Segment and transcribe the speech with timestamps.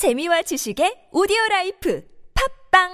[0.00, 2.00] 재미와 지식의 오디오 라이프
[2.72, 2.88] 팟빵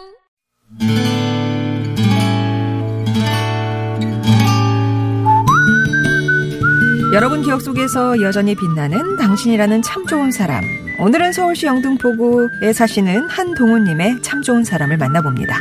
[7.14, 10.64] 여러분 기억 속에서 여전히 빛나는 당신이라는 참 좋은 사람.
[10.98, 15.61] 오늘은 서울시 영등포구에 사시는 한동훈님의 참 좋은 사람을 만나봅니다.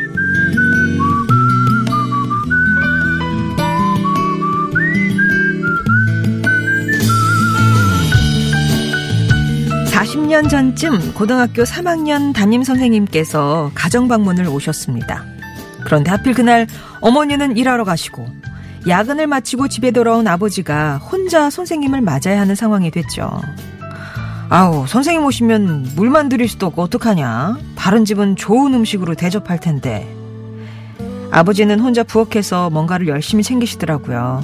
[10.26, 15.24] 40년 전쯤 고등학교 3학년 담임 선생님께서 가정 방문을 오셨습니다.
[15.84, 16.68] 그런데 하필 그날
[17.02, 18.28] 어머니는 일하러 가시고
[18.88, 23.40] 야근을 마치고 집에 돌아온 아버지가 혼자 선생님을 맞아야 하는 상황이 됐죠.
[24.50, 27.58] 아우, 선생님 오시면 물만 드릴 수도 없고 어떡하냐?
[27.76, 30.12] 다른 집은 좋은 음식으로 대접할 텐데.
[31.30, 34.44] 아버지는 혼자 부엌에서 뭔가를 열심히 챙기시더라고요.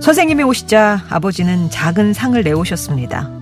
[0.00, 3.37] 선생님이 오시자 아버지는 작은 상을 내오셨습니다.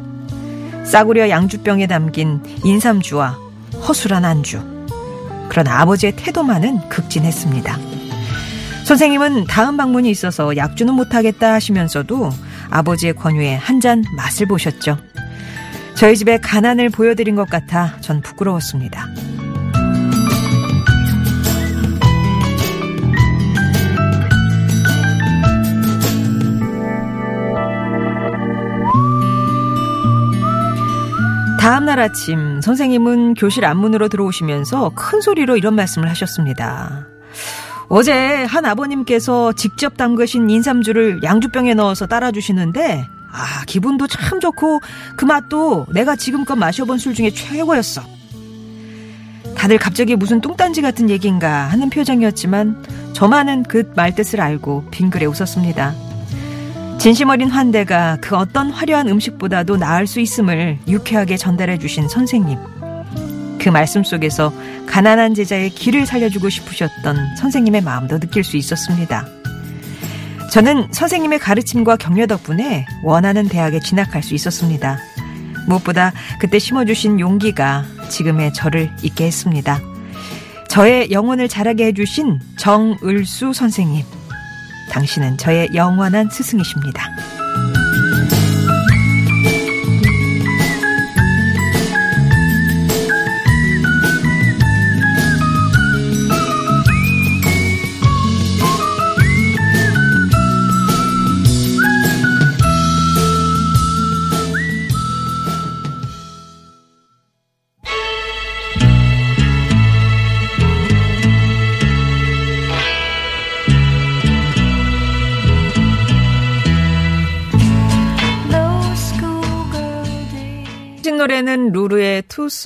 [0.86, 3.38] 싸구려 양주병에 담긴 인삼주와
[3.86, 4.62] 허술한 안주.
[5.48, 7.78] 그러나 아버지의 태도만은 극진했습니다.
[8.84, 12.30] 선생님은 다음 방문이 있어서 약주는 못하겠다 하시면서도
[12.70, 14.96] 아버지의 권유에 한 잔 맛을 보셨죠.
[15.96, 19.06] 저희 집의 가난을 보여드린 것 같아 전 부끄러웠습니다.
[31.66, 37.08] 다음날 아침 선생님은 교실 앞문으로 들어오시면서 큰 소리로 이런 말씀을 하셨습니다.
[37.88, 44.78] 어제 한 아버님께서 직접 담그신 인삼주를 양주병에 넣어서 따라주시는데 아 기분도 참 좋고
[45.16, 48.00] 그 맛도 내가 지금껏 마셔본 술 중에 최고였어.
[49.56, 56.05] 다들 갑자기 무슨 뚱딴지 같은 얘기인가 하는 표정이었지만 저만은 그 말뜻을 알고 빙그레 웃었습니다.
[56.98, 62.58] 진심 어린 환대가 그 어떤 화려한 음식보다도 나을 수 있음을 유쾌하게 전달해 주신 선생님.
[63.60, 64.52] 그 말씀 속에서
[64.86, 69.26] 가난한 제자의 길을 살려주고 싶으셨던 선생님의 마음도 느낄 수 있었습니다.
[70.52, 74.98] 저는 선생님의 가르침과 격려 덕분에 원하는 대학에 진학할 수 있었습니다.
[75.66, 79.80] 무엇보다 그때 심어주신 용기가 지금의 저를 있게 했습니다.
[80.68, 84.15] 저의 영혼을 자라게 해주신 정을수 선생님.
[84.90, 87.15] 당신은 저의 영원한 스승이십니다.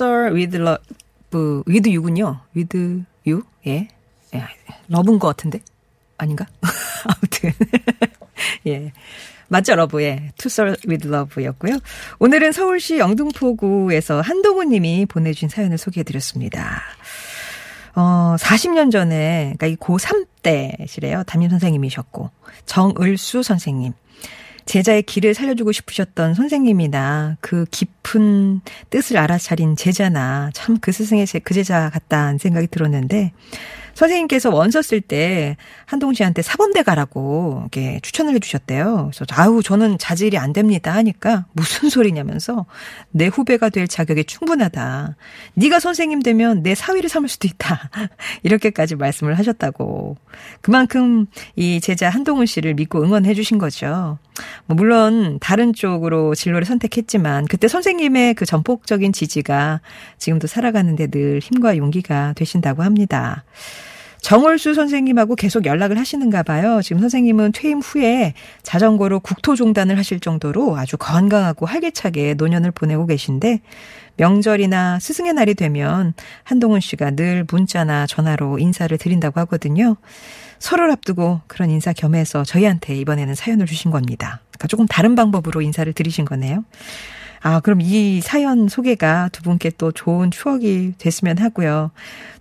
[0.01, 2.39] Sir With Love, With You군요.
[2.55, 3.43] With You?
[3.67, 3.87] 예.
[4.33, 4.43] 예.
[4.87, 5.59] Love인 것 같은데?
[6.17, 6.47] 아닌가?
[7.05, 7.51] 아무튼.
[8.65, 8.91] 예.
[9.47, 10.01] 맞죠, Love.
[10.01, 10.31] 예.
[10.43, 11.77] Sir With Love였고요.
[12.17, 16.81] 오늘은 서울시 영등포구에서 한동훈 님이 보내주신 사연을 소개해드렸습니다.
[17.93, 21.23] 어, 40년 전에, 그러니까 이 고3 때시래요.
[21.27, 22.31] 담임 선생님이셨고,
[22.65, 23.93] 정을수 선생님.
[24.65, 31.53] 제자의 길을 살려주고 싶으셨던 선생님이나 그 깊은 뜻을 알아차린 제자나 참 그 스승의 제, 그
[31.53, 33.31] 제자 같다는 생각이 들었는데
[33.93, 39.11] 선생님께서 원서 쓸 때 한동훈 씨한테 사범대 가라고 이렇게 추천을 해주셨대요.
[39.13, 42.65] 그래서 아우 저는 자질이 안 됩니다 하니까 무슨 소리냐면서
[43.11, 45.15] 내 후배가 될 자격이 충분하다.
[45.55, 47.89] 네가 선생님 되면 내 사위를 삼을 수도 있다.
[48.43, 50.17] 이렇게까지 말씀을 하셨다고.
[50.61, 54.17] 그만큼 이 제자 한동훈 씨를 믿고 응원해 주신 거죠.
[54.65, 59.81] 뭐 물론 다른 쪽으로 진로를 선택했지만 그때 선생 님의 그 전폭적인 지지가
[60.17, 63.43] 지금도 살아가는데 늘 힘과 용기가 되신다고 합니다.
[64.21, 66.79] 정월수 선생님하고 계속 연락을 하시는가 봐요.
[66.83, 73.61] 지금 선생님은 퇴임 후에 자전거로 국토종단을 하실 정도로 아주 건강하고 활기차게 노년을 보내고 계신데
[74.17, 79.95] 명절이나 스승의 날이 되면 한동훈 씨가 늘 문자나 전화로 인사를 드린다고 하거든요.
[80.59, 84.41] 서로를 앞두고 그런 인사 겸해서 저희한테 이번에는 사연을 주신 겁니다.
[84.51, 86.63] 그러니까 조금 다른 방법으로 인사를 드리신 거네요.
[87.41, 91.91] 아, 그럼 이 사연 소개가 두 분께 또 좋은 추억이 됐으면 하고요.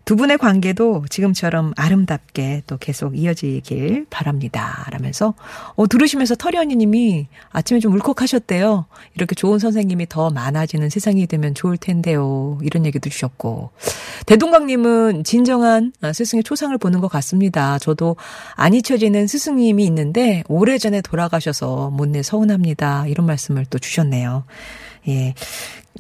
[0.05, 4.87] 두 분의 관계도 지금처럼 아름답게 또 계속 이어지길 바랍니다.
[4.91, 5.35] 라면서,
[5.76, 8.87] 어, 들으시면서 터리언니 님이 아침에 좀 울컥하셨대요.
[9.14, 12.58] 이렇게 좋은 선생님이 더 많아지는 세상이 되면 좋을 텐데요.
[12.62, 13.70] 이런 얘기도 주셨고.
[14.26, 17.79] 대동강 님은 진정한 스승의 초상을 보는 것 같습니다.
[17.79, 18.17] 저도
[18.55, 23.06] 안 잊혀지는 스승님이 있는데 오래전에 돌아가셔서 못내 서운합니다.
[23.06, 24.44] 이런 말씀을 또 주셨네요.
[25.08, 25.35] 예.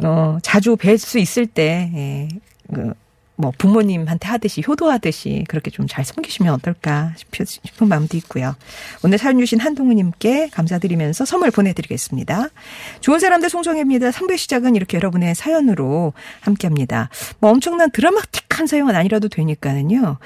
[0.04, 2.28] 어, 자주 뵐 수 있을 때, 예.
[2.72, 2.92] 그,
[3.40, 8.54] 뭐 부모님한테 하듯이 효도하듯이 그렇게 좀 잘 섬기시면 어떨까 싶은 마음도 있고요.
[9.02, 12.48] 오늘 사연 주신 한동우님께 감사드리면서 선물 보내드리겠습니다.
[13.00, 14.10] 좋은 사람들 송정혜입니다.
[14.10, 16.12] 3부 시작은 이렇게 여러분의 사연으로
[16.42, 17.08] 함께합니다.
[17.40, 20.18] 뭐 엄청난 드라마틱한 사연은 아니라도 되니까는요.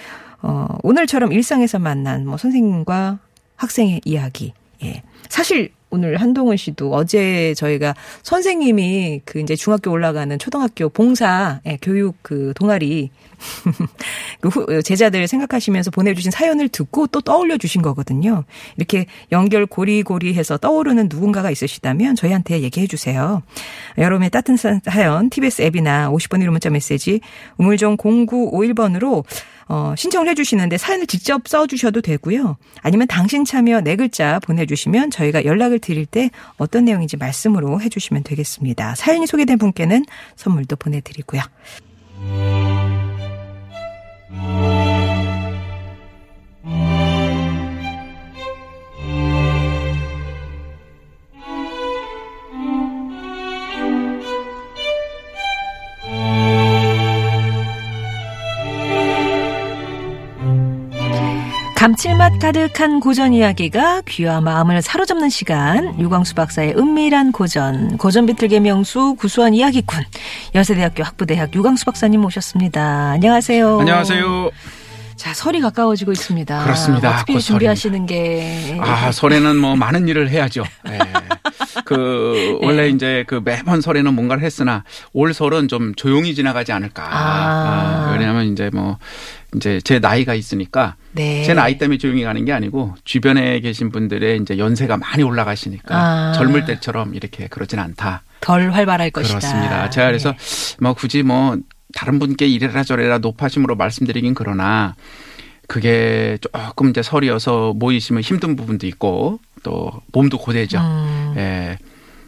[0.42, 3.20] 어, 오늘처럼 일상에서 만난 뭐 선생님과
[3.56, 4.52] 학생의 이야기.
[4.82, 5.02] 예.
[5.28, 7.94] 사실 오늘 한동훈 씨도 어제 저희가
[8.24, 13.10] 선생님이 그 이제 중학교 올라가는 초등학교 봉사 예, 교육 그 동아리
[14.40, 18.44] 그 제자들 생각하시면서 보내주신 사연을 듣고 또 떠올려 주신 거거든요.
[18.76, 23.42] 이렇게 연결 고리고리해서 떠오르는 누군가가 있으시다면 저희한테 얘기해 주세요.
[23.98, 27.20] 여러분의 따뜻한 사연 TBS 앱이나 50번 1호 문자 메시지
[27.58, 29.24] 우물정 0951번으로
[29.66, 32.56] 어, 신청을 해주시는데 사연을 직접 써주셔도 되고요.
[32.82, 38.94] 아니면 당신 참여 네 글자 보내주시면 저희가 연락을 드릴 때 어떤 내용인지 말씀으로 해주시면 되겠습니다.
[38.94, 40.04] 사연이 소개된 분께는
[40.36, 41.42] 선물도 보내드리고요.
[61.84, 69.16] 감칠맛 가득한 고전 이야기가 귀와 마음을 사로잡는 시간 유광수 박사의 은밀한 고전 고전 비틀개 명수
[69.18, 70.02] 구수한 이야기꾼
[70.54, 73.10] 연세대학교 학부대학 유광수 박사님 모셨습니다.
[73.10, 73.80] 안녕하세요.
[73.80, 74.50] 안녕하세요.
[75.16, 76.64] 자 설이 가까워지고 있습니다.
[76.64, 77.16] 그렇습니다.
[77.16, 78.78] 어떻게 준비하시는 게?
[78.80, 80.64] 아 설에는 뭐 많은 일을 해야죠.
[80.84, 80.98] 네.
[81.84, 82.66] 그 네.
[82.66, 87.02] 원래 이제 그 매번 설에는 뭔가를 했으나 올 설은 좀 조용히 지나가지 않을까.
[87.04, 88.08] 아.
[88.08, 88.96] 아, 왜냐하면 이제 뭐
[89.54, 91.44] 이제 제 나이가 있으니까 네.
[91.44, 96.32] 제 나이 때문에 조용히 가는 게 아니고 주변에 계신 분들의 이제 연세가 많이 올라가시니까 아.
[96.32, 98.22] 젊을 때처럼 이렇게 그러진 않다.
[98.40, 99.38] 덜 활발할 것이다.
[99.38, 99.90] 그렇습니다.
[99.90, 100.76] 제가 그래서 네.
[100.80, 101.56] 뭐 굳이 뭐
[101.94, 104.96] 다른 분께 이래라 저래라 높아심으로 말씀드리긴 그러나
[105.68, 110.78] 그게 조금 이제 설이어서 모이시면 힘든 부분도 있고 또 몸도 고되죠.
[110.78, 111.34] 음.
[111.36, 111.78] 예.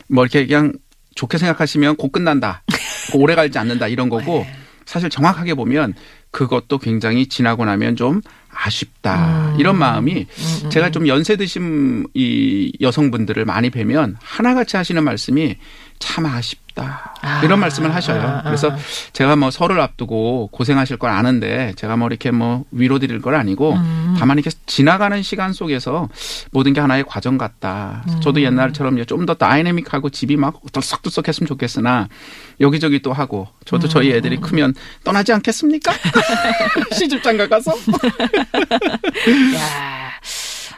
[0.09, 0.73] 뭐 이렇게 그냥
[1.17, 2.63] 좋게 생각하시면 곧 끝난다.
[3.15, 4.57] 오래 갈지 않는다 이런 거고 네.
[4.87, 5.95] 사실 정확하게 보면
[6.31, 8.21] 그것도 굉장히 지나고 나면 좀
[8.53, 9.53] 아쉽다.
[9.53, 9.61] 음.
[9.61, 10.71] 이런 마음이 음, 음.
[10.71, 15.57] 제가 좀 연세 드신 이 여성분들을 많이 뵈면 하나같이 하시는 말씀이
[15.99, 17.15] 참 아쉽다.
[17.23, 17.41] 아.
[17.43, 18.21] 이런 말씀을 하셔요.
[18.21, 18.43] 아, 아.
[18.45, 18.75] 그래서
[19.15, 23.75] 제가 뭐 설을 앞두고 고생하실 걸 아는데 제가 뭐 이렇게 뭐 위로 드릴 건 아니고
[23.75, 24.17] 음.
[24.19, 26.09] 다만 이렇게 지나가는 시간 속에서
[26.51, 28.05] 모든 게 하나의 과정 같다.
[28.09, 28.21] 음.
[28.21, 32.09] 저도 옛날처럼 좀 더 다이내믹하고 집이 막 들썩들썩 했으면 좋겠으나
[32.61, 34.17] 여기저기 또 하고 저도 저희 음.
[34.17, 34.75] 애들이 크면
[35.05, 35.93] 떠나지 않겠습니까?
[36.93, 37.73] 시집장가 가서.
[39.57, 40.11] 야.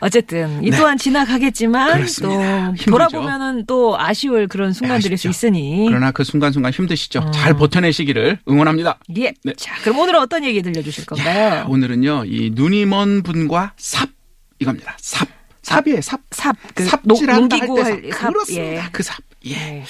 [0.01, 0.77] 어쨌든 이 네.
[0.77, 1.03] 또한 네.
[1.03, 2.73] 지나가겠지만 그렇습니다.
[2.79, 7.21] 또 돌아보면은 또 아쉬울 그런 순간들일 수 있으니 그러나 그 순간순간 힘드시죠.
[7.21, 7.33] 음.
[7.33, 8.99] 잘 버텨내시기를 응원합니다.
[9.19, 9.33] 예.
[9.43, 9.53] 네.
[9.57, 11.57] 자, 그럼 오늘은 어떤 얘기 들려주실 건가요?
[11.57, 14.11] 야, 오늘은요, 이 눈이 먼 분과 삽
[14.61, 14.97] 이겁니다.
[15.01, 15.29] 삽.
[15.63, 16.21] 삽이에요, 삽.
[16.31, 16.57] 삽.
[16.75, 18.29] 그 삽질한다 할때 삽.
[18.29, 18.85] 그렇습니다.
[18.85, 18.89] 예.
[18.93, 19.19] 그 삽.
[19.45, 19.55] 예.
[19.55, 19.85] 네.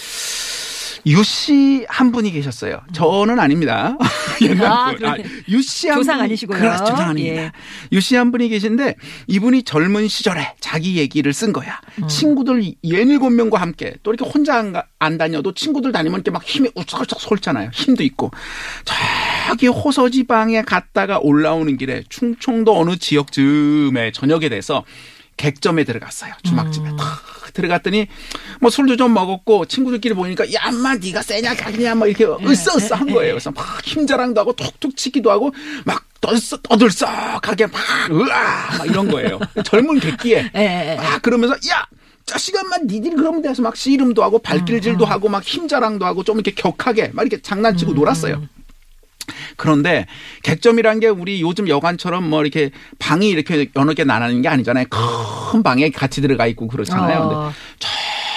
[1.06, 2.80] 유씨 한 분이 계셨어요.
[2.92, 3.96] 저는 아닙니다.
[4.62, 5.16] 아, 아,
[5.48, 6.58] 유씨 한 조상 아니시고요.
[6.58, 6.84] 그렇죠.
[6.84, 7.42] 조상 아닙니다.
[7.42, 7.52] 예.
[7.92, 8.96] 유씨 한 분이 계신데
[9.26, 11.80] 이분이 젊은 시절에 자기 얘기를 쓴 거야.
[12.02, 12.08] 음.
[12.08, 16.70] 친구들 예닐곱 명과 함께 또 이렇게 혼자 안, 안 다녀도 친구들 다니면 이렇게 막 힘이
[16.74, 17.70] 우쩍우쩍 솟잖아요.
[17.72, 18.30] 힘도 있고.
[19.48, 24.84] 저기 호서지방에 갔다가 올라오는 길에 충청도 어느 지역 즈음에 저녁에 돼서
[25.36, 26.34] 객점에 들어갔어요.
[26.42, 26.88] 주막집에.
[26.90, 26.96] 음.
[27.58, 28.06] 들어갔더니
[28.60, 33.12] 뭐 술도 좀 먹었고 친구들끼리 보니까 야, 엄마 네가 세냐 가냐 막 이렇게 으쌰으쌰 한
[33.12, 33.34] 거예요.
[33.34, 35.52] 그래서 막 힘자랑도 하고 툭툭 치기도 하고
[35.84, 39.38] 막 떠들썩, 떠들썩하게 막 으아 막 이런 거예요.
[39.64, 41.86] 젊은 객기에 예, 예, 막 그러면서 야
[42.26, 45.10] 자식아만 니들이 그러면 돼서 막 씨름도 하고 발길질도 음, 음.
[45.10, 48.42] 하고 막 힘자랑도 하고 좀 이렇게 격하게 막 이렇게 장난치고 음, 놀았어요.
[49.56, 50.06] 그런데
[50.42, 54.86] 객점이란 게 우리 요즘 여관처럼 뭐 이렇게 방이 이렇게 여러 개 나가는 게 아니잖아요.
[54.88, 57.20] 큰 방에 같이 들어가 있고 그렇잖아요.
[57.20, 57.28] 어.
[57.28, 57.54] 근데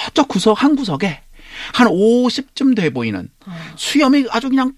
[0.05, 1.21] 저쪽 구석 한 구석에
[1.73, 3.51] 한 50쯤 돼 보이는 어.
[3.75, 4.73] 수염이 아주 그냥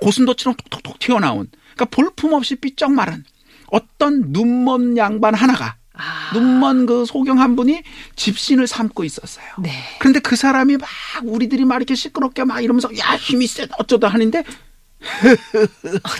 [0.00, 3.24] 고슴도치처럼 톡톡톡 튀어나온 그러니까 볼품 없이 삐쩍 마른
[3.70, 6.30] 어떤 눈먼 양반 하나가 아.
[6.32, 7.82] 눈먼 그 소경 한 분이
[8.14, 9.46] 집신을 삼고 있었어요.
[9.58, 9.72] 네.
[9.98, 10.88] 그런데 그 사람이 막
[11.24, 14.42] 우리들이 막 이렇게 시끄럽게 막 이러면서 야 힘이 세다 어쩌다 하는데 어,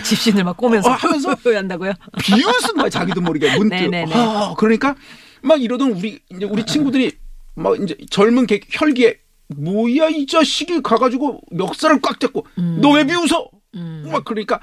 [0.03, 1.93] 집신을 막 꼬면서 어, 하면서 한다고요?
[2.19, 3.75] 비웃은 거야 자기도 모르게 문득.
[3.75, 4.13] 네네네.
[4.13, 4.95] 어, 그러니까
[5.41, 7.11] 막 이러던 우리 이제 우리 친구들이
[7.55, 9.19] 막 이제 젊은 개, 혈기에
[9.57, 12.79] 뭐야 이 자식이 가가지고 멱살을 꽉 잡고 음.
[12.81, 13.49] 너왜 비웃어?
[13.75, 14.09] 음.
[14.11, 14.59] 막 그러니까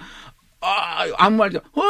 [0.61, 1.58] 아 아무 말이죠.
[1.58, 1.82] 어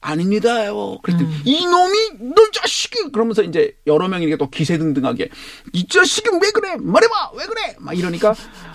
[0.00, 0.98] 아닙니다요.
[1.02, 1.42] 그랬더니 음.
[1.44, 5.30] 이놈이 너 자식이 그러면서 이제 여러 명이 또 기세등등하게
[5.72, 8.34] 이 자식이 왜 그래 말해봐 왜 그래 막 이러니까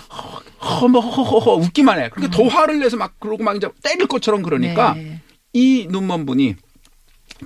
[0.09, 2.09] 허허허허 웃기만 해.
[2.09, 5.21] 그러니까 더 화를 내서 막 그러고 막 이제 때릴 것처럼 그러니까 네.
[5.53, 6.55] 이 눈먼 분이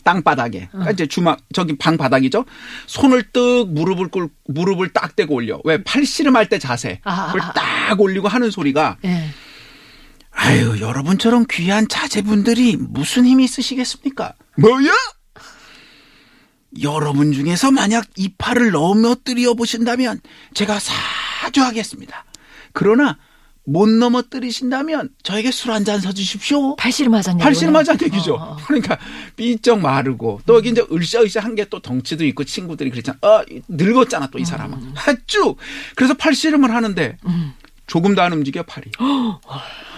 [0.04, 2.46] 땅바닥에 그러니까 이제 주막 저기 방 바닥이죠.
[2.88, 5.60] 손을 뜩 무릎을 꿇 무릎을 딱 대고 올려.
[5.64, 7.00] 왜 팔씨름할 때 자세.
[7.04, 7.54] 아, 그걸 아, 아.
[7.54, 9.30] 딱 올리고 하는 소리가 예.
[10.32, 14.34] 아유 여러분처럼 귀한 자제분들이 무슨 힘이 있으시겠습니까?
[14.58, 14.92] 뭐야?
[16.82, 20.22] 여러분 중에서 만약 이 팔을 넘어뜨려 보신다면
[20.56, 22.26] 제가 사죄하겠습니다.
[22.74, 23.18] 그러나
[23.66, 26.76] 못 넘어뜨리신다면 저에게 술 한 잔 사주십시오.
[26.76, 28.18] 팔씨름 하자는 팔씨름 하자는 얘기구나.
[28.18, 28.34] 얘기죠.
[28.36, 28.58] 어, 어.
[28.68, 28.98] 그러니까
[29.38, 33.18] 삐쩍 마르고 또 여기 이제 으쌰으쌰 한게 또 덩치도 있고 친구들이 그랬잖아.
[33.22, 34.78] 어, 늙었잖아 또 이 사람은.
[34.80, 34.94] 음.
[35.28, 35.56] 쭉.
[35.96, 37.18] 그래서 팔씨름을 하는데
[37.88, 38.92] 조금도 안 움직여 팔이.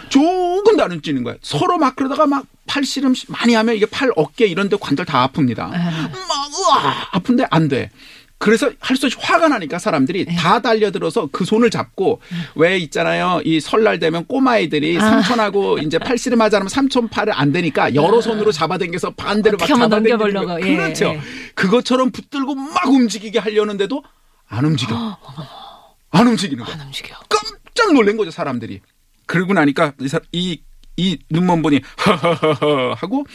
[0.09, 1.35] 조금도 안 움직이는 거야.
[1.41, 5.71] 서로 막 그러다가 막 팔씨름 많이 하면 이게 팔 어깨 이런 데 관절 다 아픕니다.
[5.71, 5.77] 네.
[5.77, 7.89] 막 으아 아픈데 안 돼.
[8.37, 10.35] 그래서 할수 없이 화가 나니까 사람들이 네.
[10.35, 12.19] 다 달려들어서 그 손을 잡고
[12.55, 13.41] 왜 있잖아요.
[13.45, 15.01] 이 설날 되면 꼬마아이들이 아.
[15.01, 19.65] 삼촌하고 이제 팔씨름 하자면 삼촌 팔을 안 되니까 여러 손으로 잡아당겨서 반대로 막.
[20.59, 20.67] 거예요.
[20.67, 21.05] 예, 그렇죠.
[21.05, 21.21] 예.
[21.55, 24.03] 그것처럼 붙들고 막 움직이게 하려는데도
[24.47, 25.17] 안 움직여.
[26.11, 26.75] 안 움직이는 거야.
[26.75, 27.15] 안 움직여.
[27.29, 28.81] 깜짝 놀란 거죠 사람들이.
[29.25, 30.19] 그러고 나니까 이, 사-
[30.97, 33.25] 이, 이 눈먼 분이 하하하하 하고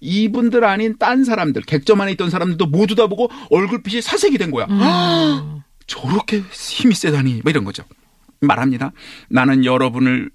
[0.00, 4.66] 이분들 아닌 딴 사람들 객점 안에 있던 사람들도 모두 다 보고 얼굴빛이 사색이 된 거야.
[4.68, 7.84] 아, 저렇게 힘이 세다니 뭐 이런 거죠.
[8.40, 8.92] 말합니다.
[9.28, 10.30] 나는 여러분을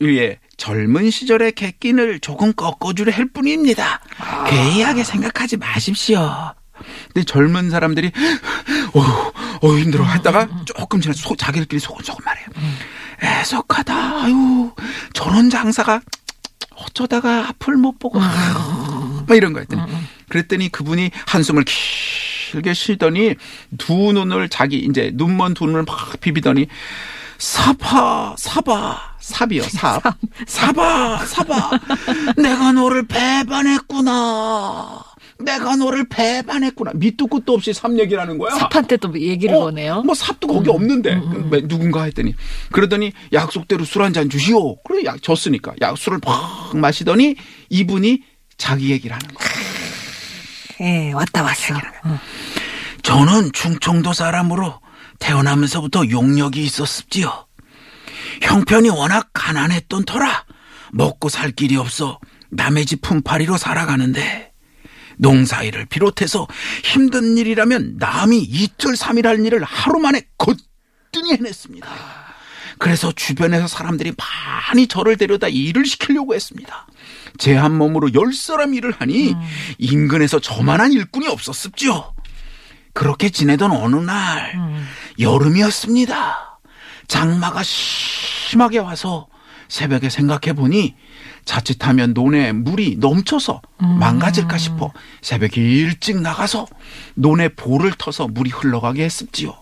[0.00, 4.00] 위해 젊은 시절의 객긴을 조금 꺾어주려 할 뿐입니다.
[4.48, 6.52] 괴이하게 생각하지 마십시오.
[7.12, 8.12] 근데 젊은 사람들이
[8.94, 12.46] 어휴, 어휴 힘들어 했다가 조금 지나 소, 자기들끼리 소곤소곤 말해요.
[13.22, 14.22] 애석하다.
[14.24, 14.72] 아유
[15.14, 16.00] 저런 장사가
[16.76, 19.82] 어쩌다가 앞을 못 보고 막 이런 거였더니
[20.28, 21.64] 그랬더니 그분이 한숨을
[22.52, 23.34] 길게 쉬더니
[23.78, 26.66] 두 눈을 자기 이제 눈먼 두 눈을 막 비비더니
[27.38, 30.02] 사파 사바 삽이요 삽
[30.46, 31.70] 사바 사바.
[32.38, 35.02] 내가 너를 배반했구나
[35.38, 40.02] 내가 너를 배반했구나 밑도 끝도 없이 삽 얘기라는 거야 삽한테 또 얘기를 어, 거네요.
[40.02, 42.34] 뭐 삽도 거기 없는데 왜 누군가 했더니
[42.72, 44.76] 그러더니 약속대로 술 한 잔 주시오.
[44.82, 47.36] 그래 약 줬으니까 약 술을 팍 마시더니
[47.68, 48.22] 이분이
[48.56, 49.48] 자기 얘기를 하는 거야.
[50.80, 51.74] 예, 왔다 왔어.
[51.74, 52.18] 어.
[53.02, 54.80] 저는 충청도 사람으로
[55.18, 57.46] 태어나면서부터 용력이 있었습지요.
[58.42, 60.44] 형편이 워낙 가난했던 터라
[60.92, 62.18] 먹고 살 길이 없어
[62.50, 64.52] 남의 집 품팔이로 살아가는데
[65.16, 66.46] 농사일을 비롯해서
[66.84, 71.88] 힘든 일이라면 남이 이틀 삼일 할 일을 하루 만에 거뜬히 해냈습니다.
[72.78, 76.86] 그래서 주변에서 사람들이 많이 저를 데려다 일을 시키려고 했습니다.
[77.38, 79.34] 제 한 몸으로 열 사람 일을 하니
[79.78, 82.14] 인근에서 저만한 일꾼이 없었습죠.
[82.92, 84.58] 그렇게 지내던 어느 날
[85.18, 86.60] 여름이었습니다.
[87.08, 89.28] 장마가 심하게 와서
[89.68, 90.96] 새벽에 생각해 보니
[91.46, 96.66] 자칫하면 논에 물이 넘쳐서 망가질까 싶어 새벽에 일찍 나가서
[97.14, 99.56] 논에 볼을 터서 물이 흘러가게 했습지요.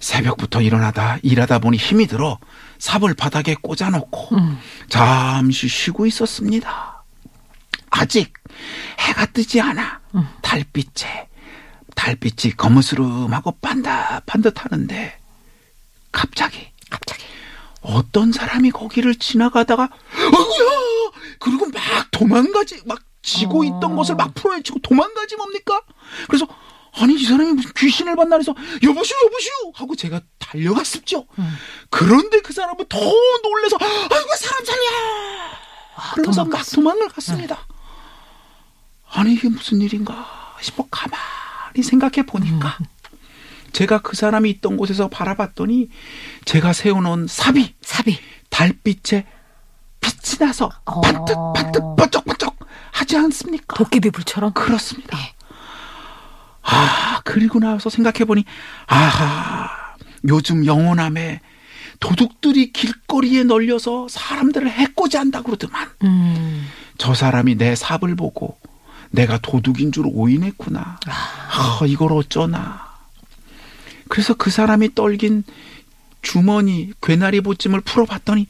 [0.00, 2.38] 새벽부터 일어나다 일하다 보니 힘이 들어
[2.78, 4.36] 삽을 바닥에 꽂아놓고
[4.88, 7.02] 잠시 쉬고 있었습니다.
[7.90, 8.32] 아직
[9.00, 10.00] 해가 뜨지 않아
[10.42, 11.28] 달빛에
[11.96, 15.18] 달빛이 거무스름하고 반듯반듯하는데
[16.12, 17.24] 갑자기 갑자기.
[17.84, 19.88] 어떤 사람이 거기를 지나가다가
[20.26, 20.70] 어구야
[21.38, 23.64] 그리고 막 도망가지 막 지고 어.
[23.64, 25.80] 있던 것을 막 풀어헤치고 도망가지 뭡니까?
[26.26, 26.46] 그래서
[26.96, 31.26] 아니 이 사람이 무슨 귀신을 봤나 해서 여보시오 여보시오 하고 제가 달려갔었죠.
[31.90, 34.80] 그런데 그 사람은 더 놀래서 아이고 사람 살려
[36.12, 36.76] 그러면서 막 도망갔어.
[36.76, 37.66] 도망을 갔습니다.
[39.10, 42.78] 아니 이게 무슨 일인가 싶어 가만히 생각해 보니까
[43.74, 45.88] 제가 그 사람이 있던 곳에서 바라봤더니
[46.46, 48.18] 제가 세워놓은 삽이 삽이.
[48.48, 49.26] 달빛에
[50.00, 51.00] 빛이 나서 어.
[51.00, 52.56] 반뜩 반뜩 번쩍번쩍
[52.92, 53.76] 하지 않습니까?
[53.76, 54.52] 도깨비 불처럼.
[54.52, 55.18] 그렇습니다.
[55.18, 55.34] 예.
[56.62, 58.44] 아 그리고 나서 생각해 보니
[58.86, 59.68] 아하
[60.28, 61.40] 요즘 영호남에
[61.98, 66.66] 도둑들이 길거리에 널려서 사람들을 해코지 한다 그러더만 음.
[66.96, 68.56] 저 사람이 내 삽을 보고
[69.10, 70.98] 내가 도둑인 줄 오인했구나.
[71.06, 72.83] 아, 이걸 어쩌나.
[74.14, 75.42] 그래서 그 사람이 떨긴
[76.22, 78.46] 주머니 괴나리 보찜을 풀어봤더니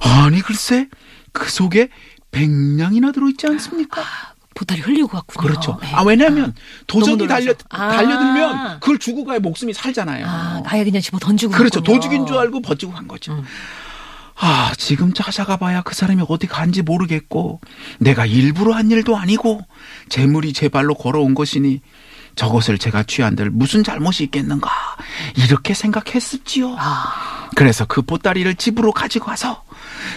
[0.00, 0.88] 아니 글쎄
[1.32, 1.90] 그 속에
[2.30, 4.02] 백냥이나 들어있지 않습니까?
[4.54, 5.46] 보따리 흘리고 갔군요.
[5.46, 5.78] 그렇죠.
[5.84, 5.88] 예.
[5.88, 6.54] 아 왜냐하면
[6.86, 7.52] 도적이 너무 달려.
[7.68, 7.90] 아.
[7.90, 10.24] 달려들면 그걸 주고 가야 목숨이 살잖아요.
[10.26, 11.52] 아, 아예 그냥 집어 던지고.
[11.52, 11.80] 그렇죠.
[11.80, 12.00] 갔군요.
[12.00, 13.44] 도둑인 줄 알고 버티고 간 거죠.
[14.34, 17.60] 아, 지금 찾아가 봐야 그 사람이 어디 간지 모르겠고,
[17.98, 19.60] 내가 일부러 한 일도 아니고,
[20.08, 21.82] 재물이 제 발로 걸어온 것이니,
[22.34, 24.70] 저것을 제가 취한들 무슨 잘못이 있겠는가
[25.36, 26.76] 이렇게 생각했었지요.
[26.78, 29.62] 아, 그래서 그 보따리를 집으로 가지고 와서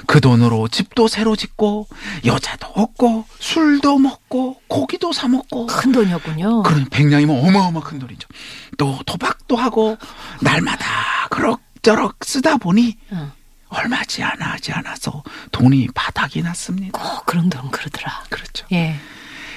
[0.07, 1.87] 그 돈으로 집도 새로 짓고
[2.25, 6.63] 여자도 얻고 술도 먹고 고기도 사 먹고 큰 돈이었군요.
[6.63, 8.27] 그런 백냥이면 어마어마 큰 돈이죠.
[8.77, 9.97] 또 도박도 하고
[10.41, 10.85] 날마다
[11.29, 13.31] 그럭저럭 쓰다 보니 응.
[13.69, 16.97] 얼마 지 않아 하지 않아서 돈이 바닥이 났습니다.
[16.97, 18.23] 꼭 그런 돈 그러더라.
[18.29, 18.65] 그렇죠.
[18.71, 18.95] 예.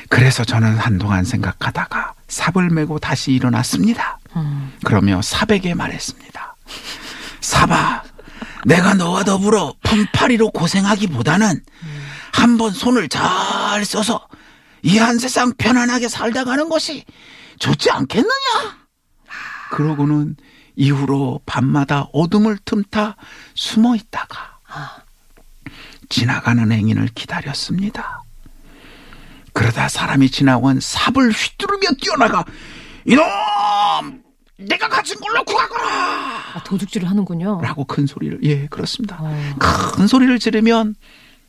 [0.09, 4.19] 그래서 저는 한동안 생각하다가 삽을 메고 다시 일어났습니다.
[4.37, 4.73] 음.
[4.85, 6.57] 그러며 삽에게 말했습니다.
[7.41, 8.03] 삽아,
[8.67, 11.63] 내가 너와 더불어 품팔이로 고생하기보다는
[12.33, 14.27] 한번 손을 잘 써서
[14.83, 17.05] 이 한 세상 편안하게 살다 가는 것이
[17.59, 18.31] 좋지 않겠느냐?
[19.71, 20.37] 그러고는
[20.77, 23.17] 이후로 밤마다 어둠을 틈타
[23.55, 24.59] 숨어 있다가
[26.09, 28.23] 지나가는 행인을 기다렸습니다.
[29.59, 32.45] 그러다 사람이 지나온 삽을 휘두르며 뛰어나가
[33.05, 33.25] 이놈
[34.57, 35.85] 내가 가진 걸 놓고 가거라
[36.55, 37.61] 아, 도둑질을 하는군요.
[37.61, 39.57] 라고 큰 소리를 예 그렇습니다 어.
[39.59, 40.95] 큰 소리를 지르면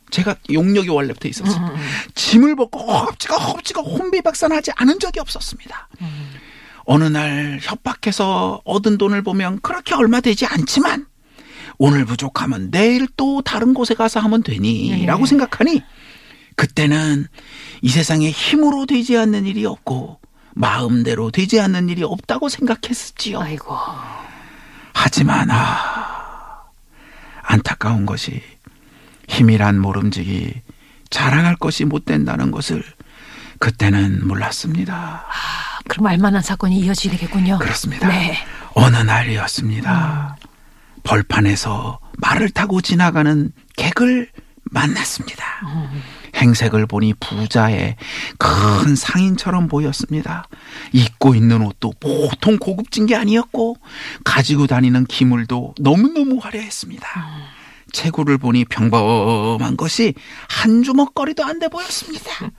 [0.09, 1.75] 제가 용력이 원래부터 음, 음,
[2.15, 6.31] 짐을 벗고 허겁지겁 허겁지겁 혼비박산하지 않은 적이 없었습니다 음.
[6.85, 11.05] 어느 날 협박해서 얻은 돈을 보면 그렇게 얼마 되지 않지만
[11.77, 15.05] 오늘 부족하면 내일 또 다른 곳에 가서 하면 되니 예.
[15.05, 15.83] 라고 생각하니
[16.59, 17.25] 그때는
[17.81, 20.19] 이 세상에 힘으로 되지 않는 일이 없고
[20.55, 23.39] 마음대로 되지 않는 일이 없다고 생각했었지요.
[23.39, 23.73] 아이고.
[24.93, 26.65] 하지만 아
[27.43, 28.43] 안타까운 것이
[29.29, 30.61] 힘이란 모름지기
[31.09, 32.83] 자랑할 것이 못 된다는 것을
[33.59, 35.25] 그때는 몰랐습니다.
[35.29, 37.59] 아, 그럼 알만한 사건이 이어지겠군요.
[37.59, 38.09] 그렇습니다.
[38.09, 38.37] 네.
[38.73, 40.35] 어느 날이었습니다.
[41.03, 44.29] 벌판에서 말을 타고 지나가는 객을
[44.65, 45.45] 만났습니다.
[46.36, 47.95] 행색을 보니 부자의
[48.38, 50.48] 큰 상인처럼 보였습니다.
[50.93, 53.77] 입고 있는 옷도 보통 고급진 게 아니었고
[54.24, 57.07] 가지고 다니는 기물도 너무너무 화려했습니다.
[57.91, 60.13] 체구를 보니 평범한 것이
[60.48, 62.51] 한 주먹거리도 안 돼 보였습니다.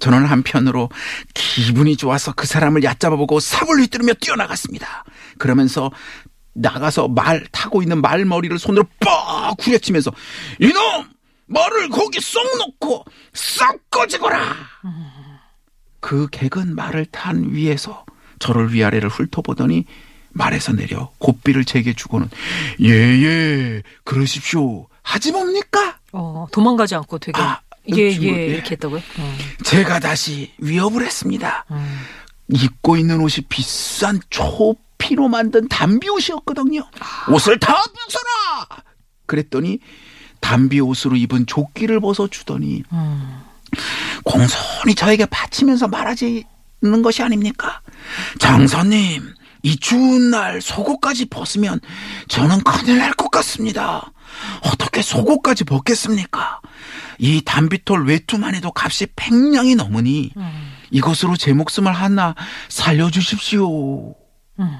[0.00, 0.90] 저는 한편으로
[1.34, 5.04] 기분이 좋아서 그 사람을 얕잡아보고 삽을 휘두르며 뛰어나갔습니다.
[5.38, 5.90] 그러면서
[6.54, 10.12] 나가서 말 타고 있는 말머리를 손으로 뻑 후려치면서
[10.60, 11.08] 이놈
[11.46, 14.54] 말을 거기 쏙 놓고 싹 꺼지거라.
[16.00, 18.04] 그 객은 말을 탄 위에서
[18.38, 19.84] 저를 위아래를 훑어보더니
[20.30, 22.28] 말에서 내려 고삐를 제게 주고는
[22.80, 25.98] 예예 그러십시오 하지 뭡니까?
[26.12, 27.60] 어, 도망가지 않고 되게 아,
[27.94, 28.46] 예, 예, 예.
[28.48, 29.00] 이렇게 했다고요?
[29.18, 29.36] 어.
[29.64, 31.64] 제가 다시 위협을 했습니다.
[31.70, 31.98] 음.
[32.48, 36.82] 입고 있는 옷이 비싼 초피로 만든 담비 옷이었거든요.
[37.32, 38.82] 옷을 다 벗어라!
[39.26, 39.78] 그랬더니
[40.40, 43.40] 담비 옷으로 입은 조끼를 벗어 주더니 음.
[44.24, 46.44] 공손히 저에게 바치면서 말하지는
[47.02, 47.80] 것이 아닙니까?
[48.38, 51.80] 장사님, 이 추운 날 속옷까지 벗으면
[52.28, 54.12] 저는 큰일 날 것 같습니다.
[54.62, 56.60] 어떻게 속옷까지 벗겠습니까?
[57.18, 60.72] 이 담비톨 외투만 해도 값이 백냥이 넘으니 음.
[60.90, 62.34] 이것으로 제 목숨을 하나
[62.68, 64.14] 살려주십시오.
[64.60, 64.78] 음.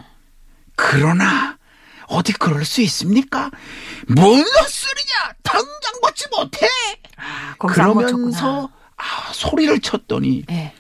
[0.77, 1.57] 그러나
[2.09, 3.51] 어디 그럴 수 있습니까?
[4.09, 4.67] 뭔 소리냐?
[5.43, 6.67] 당장 벗지 못해.
[7.17, 8.71] 안 그러면서.
[8.97, 10.73] 아, 소리를 쳤더니 예.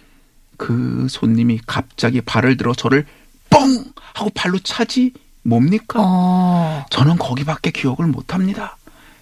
[0.56, 3.06] 그 손님이 갑자기 발을 들어 저를
[3.50, 6.00] 뻥 하고 발로 차지 뭡니까?
[6.02, 6.86] 어.
[6.90, 8.76] 저는 거기밖에 기억을 못합니다.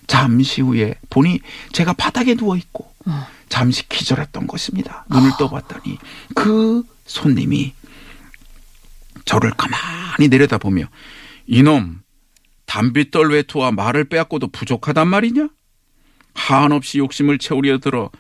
[0.07, 1.41] 잠시 후에 보니
[1.73, 3.27] 제가 바닥에 누워 있고 어.
[3.49, 5.05] 잠시 기절했던 것입니다.
[5.11, 5.99] 눈을 떠봤더니
[6.35, 7.75] 그 손님이
[9.25, 10.85] 저를 가만히 내려다보며
[11.47, 12.03] 이놈
[12.66, 15.48] 담비떨 외투와 말을 빼앗고도 부족하단 말이냐?
[16.35, 18.11] 한없이 욕심을 채우려 들어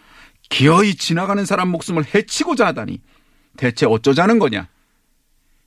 [0.50, 3.00] 기어이 지나가는 사람 목숨을 해치고자 하다니
[3.56, 4.68] 대체 어쩌자는 거냐?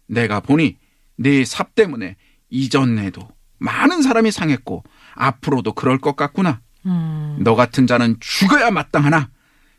[0.07, 0.77] 내가 보니
[1.17, 2.15] 네 삽 때문에
[2.49, 4.83] 이전에도 많은 사람이 상했고
[5.15, 6.61] 앞으로도 그럴 것 같구나.
[6.85, 7.37] 음.
[7.41, 9.29] 너 같은 자는 죽어야 마땅하나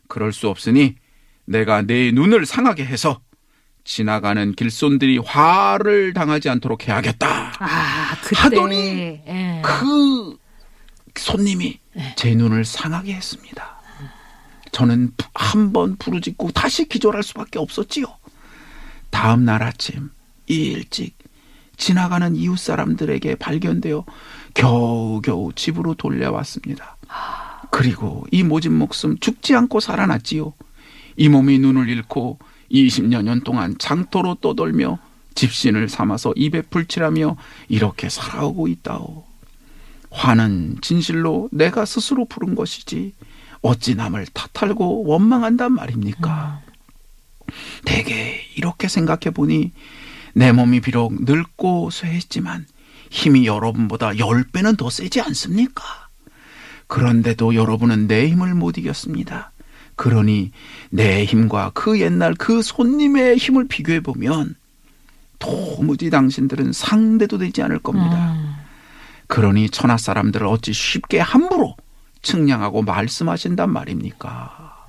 [0.07, 0.95] 그럴 수 없으니
[1.45, 3.21] 내가 내 눈을 상하게 해서
[3.89, 7.53] 지나가는 길손들이 화를 당하지 않도록 해야겠다.
[7.57, 7.65] 아.
[8.35, 9.61] 하더니 예.
[9.65, 10.37] 그
[11.15, 12.13] 손님이 네.
[12.15, 13.81] 제 눈을 상하게 했습니다.
[14.71, 18.05] 저는 한 번 부르짖고 다시 기절할 수밖에 없었지요.
[19.09, 20.11] 다음 날 아침
[20.45, 21.17] 일찍
[21.75, 24.05] 지나가는 이웃 사람들에게 발견되어
[24.53, 26.97] 겨우겨우 집으로 돌려왔습니다.
[27.71, 30.53] 그리고 이 모진 목숨 죽지 않고 살아났지요.
[31.17, 32.37] 이 몸이 눈을 잃고
[32.71, 34.99] 20여 년 동안 장터로 떠돌며
[35.35, 37.37] 집신을 삼아서 입에 풀칠하며
[37.69, 39.25] 이렇게 살아오고 있다오.
[40.11, 43.13] 화는 진실로 내가 스스로 부른 것이지
[43.61, 46.61] 어찌 남을 탓하고 원망한단 말입니까?
[47.85, 49.71] 대개 이렇게 생각해 보니
[50.33, 52.65] 내 몸이 비록 늙고 쇠했지만
[53.09, 55.83] 힘이 여러분보다 10배는 더 세지 않습니까?
[56.87, 59.51] 그런데도 여러분은 내 힘을 못 이겼습니다.
[59.99, 60.53] 그러니
[60.91, 64.55] 내 힘과 그 옛날 그 손님의 힘을 비교해 보면
[65.39, 68.31] 도무지 당신들은 상대도 되지 않을 겁니다.
[68.31, 68.55] 음.
[69.27, 71.75] 그러니 천하 사람들을 어찌 쉽게 함부로
[72.21, 74.87] 측량하고 말씀하신단 말입니까?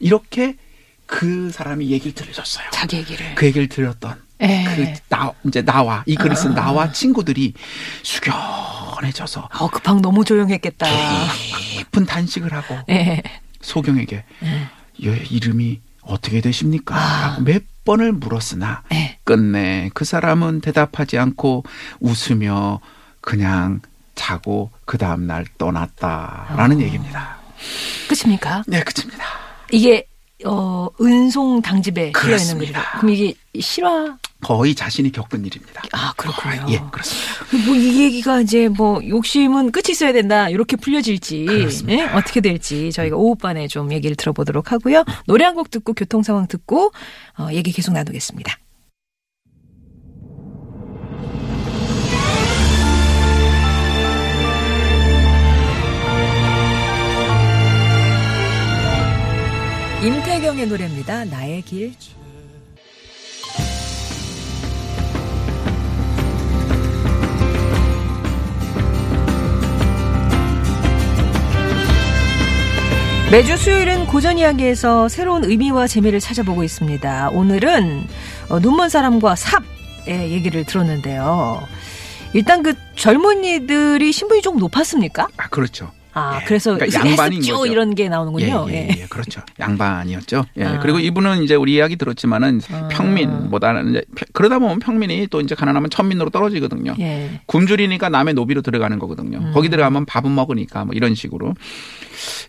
[0.00, 0.56] 이렇게
[1.06, 2.70] 그 사람이 얘기를 들려줬어요.
[2.72, 3.32] 자기 얘기를.
[3.36, 4.96] 그 얘기를 들었던 예.
[5.08, 6.34] 그나 이제 나와 이 글을 아.
[6.34, 7.54] 쓴 나와 친구들이
[8.02, 10.84] 숙연해져서 어, 그방 너무 조용했겠다.
[11.76, 13.22] 깊은 단식을 하고 예.
[13.66, 14.68] 소경에게 예.
[15.04, 16.94] 예, 이름이 어떻게 되십니까?
[16.94, 17.28] 아.
[17.28, 19.18] 라고 몇 번을 물었으나 예.
[19.24, 21.64] 끝내 그 사람은 대답하지 않고
[22.00, 22.80] 웃으며
[23.20, 23.80] 그냥
[24.14, 26.80] 자고 그 다음 날 떠났다라는 아.
[26.80, 27.38] 얘기입니다.
[28.08, 28.62] 끝입니까?
[28.66, 29.24] 네, 그렇습니다.
[29.72, 30.06] 이게
[30.44, 32.58] 어 은송 당집에 실려 있는.
[32.58, 32.98] 글이라.
[33.00, 34.18] 그럼 이게 실화?
[34.42, 35.82] 거의 자신이 겪은 일입니다.
[35.92, 36.66] 아 그렇군요.
[36.66, 37.66] 거의, 예, 그렇습니다.
[37.66, 41.46] 뭐 이 얘기가 이제 뭐 욕심은 끝이 있어야 된다 이렇게 풀려질지.
[41.88, 42.02] 예?
[42.02, 45.04] 어떻게 될지 저희가 오후반에 좀 얘기를 들어보도록 하고요.
[45.26, 46.92] 노래 한 곡 듣고 교통 상황 듣고
[47.38, 48.58] 어, 얘기 계속 나누겠습니다.
[60.02, 61.24] 임태경의 노래입니다.
[61.24, 61.94] 나의 길.
[73.32, 77.30] 매주 수요일은 고전 이야기에서 새로운 의미와 재미를 찾아보고 있습니다.
[77.30, 78.06] 오늘은
[78.50, 81.66] 어, 눈먼 사람과 삽의 얘기를 들었는데요.
[82.34, 85.28] 일단 그 젊은이들이 신분이 좀 높았습니까?
[85.38, 85.90] 아, 그렇죠.
[86.18, 86.44] 아, 예.
[86.46, 87.66] 그래서 그러니까 양반인 거죠.
[87.66, 88.66] 이런 게 나오는군요.
[88.70, 89.42] 예, 예, 예, 그렇죠.
[89.60, 90.46] 양반이었죠.
[90.56, 90.64] 예.
[90.64, 90.80] 아.
[90.80, 92.88] 그리고 이분은 이제 우리 이야기 들었지만은 아.
[92.88, 96.94] 평민보다는 이제 평- 그러다 보면 평민이 또 이제 가난하면 천민으로 떨어지거든요.
[97.00, 97.40] 예.
[97.44, 99.38] 굶주리니까 남의 노비로 들어가는 거거든요.
[99.38, 99.50] 음.
[99.52, 101.52] 거기 들어가면 밥은 먹으니까 뭐 이런 식으로.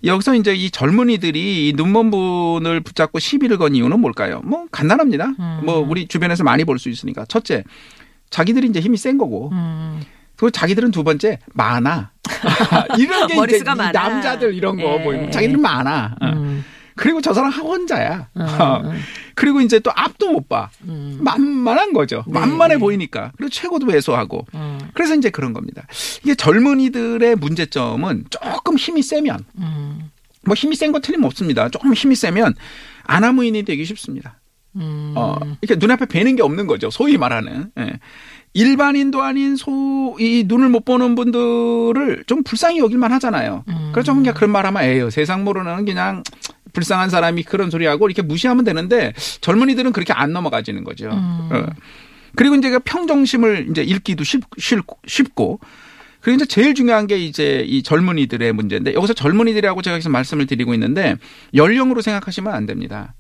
[0.06, 4.41] 여기서 이제 이 젊은이들이 이 눈먼 분을 붙잡고 시비를 건 이유는 뭘까요?
[4.45, 5.25] 뭐 간단합니다.
[5.39, 5.60] 음.
[5.65, 7.25] 뭐 우리 주변에서 많이 볼 수 있으니까.
[7.27, 7.63] 첫째,
[8.30, 9.49] 자기들이 이제 힘이 센 거고.
[9.51, 9.99] 음.
[10.38, 12.12] 그리고 자기들은 두 번째 많아.
[12.97, 13.91] 이런 게 이제 많아.
[13.91, 15.04] 남자들 이런 거 예.
[15.04, 16.15] 보이면 자기들은 많아.
[16.21, 16.26] 어.
[16.28, 16.63] 음.
[16.95, 18.30] 그리고 저 사람 학원자야.
[18.38, 18.43] 음.
[19.36, 20.69] 그리고 이제 또 앞도 못 봐.
[20.84, 21.19] 음.
[21.21, 22.23] 만만한 거죠.
[22.28, 22.39] 네.
[22.39, 23.32] 만만해 보이니까.
[23.38, 24.45] 그리고 최고도 왜소하고.
[24.56, 24.80] 음.
[24.93, 25.86] 그래서 이제 그런 겁니다.
[26.23, 30.12] 이게 젊은이들의 문제점은 조금 힘이 세면 음.
[30.43, 31.69] 뭐 힘이 센거 틀림없습니다.
[31.69, 32.56] 조금 힘이 세면
[33.04, 34.39] 아나무인이 되기 쉽습니다.
[34.76, 35.13] 음.
[35.15, 36.89] 어, 이렇게 눈앞에 뵈는 게 없는 거죠.
[36.89, 37.71] 소위 말하는.
[37.80, 38.00] 예.
[38.57, 43.63] 일반인도 아닌 소, 이 눈을 못 보는 분들을 좀 불쌍히 여길만 하잖아요.
[43.67, 43.91] 음.
[43.93, 45.11] 그래서 그냥 그런 말 하면 에요.
[45.11, 46.23] 세상 모르는 그냥
[46.73, 51.05] 불쌍한 사람이 그런 소리 하고 이렇게 무시하면 되는데 젊은이들은 그렇게 안 넘어가지는 거죠.
[51.11, 51.49] 음.
[51.51, 51.65] 어.
[52.35, 55.59] 그리고 이제 그 평정심을 이제 읽기도 쉽, 쉽고
[56.21, 60.73] 그리고 이제 제일 중요한 게 이제 이 젊은이들의 문제인데 여기서 젊은이들이라고 제가 계속 말씀을 드리고
[60.73, 61.15] 있는데
[61.53, 63.13] 연령으로 생각하시면 안 됩니다.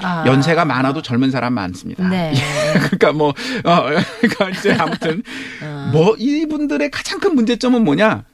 [0.00, 0.24] 아.
[0.26, 2.08] 연세가 많아도 젊은 사람 많습니다.
[2.08, 2.32] 네.
[2.82, 3.82] 그러니까 뭐, 어,
[4.20, 5.22] 그러니까 이제 아무튼
[5.62, 5.90] 어.
[5.92, 8.24] 뭐 이분들의 가장 큰 문제점은 뭐냐?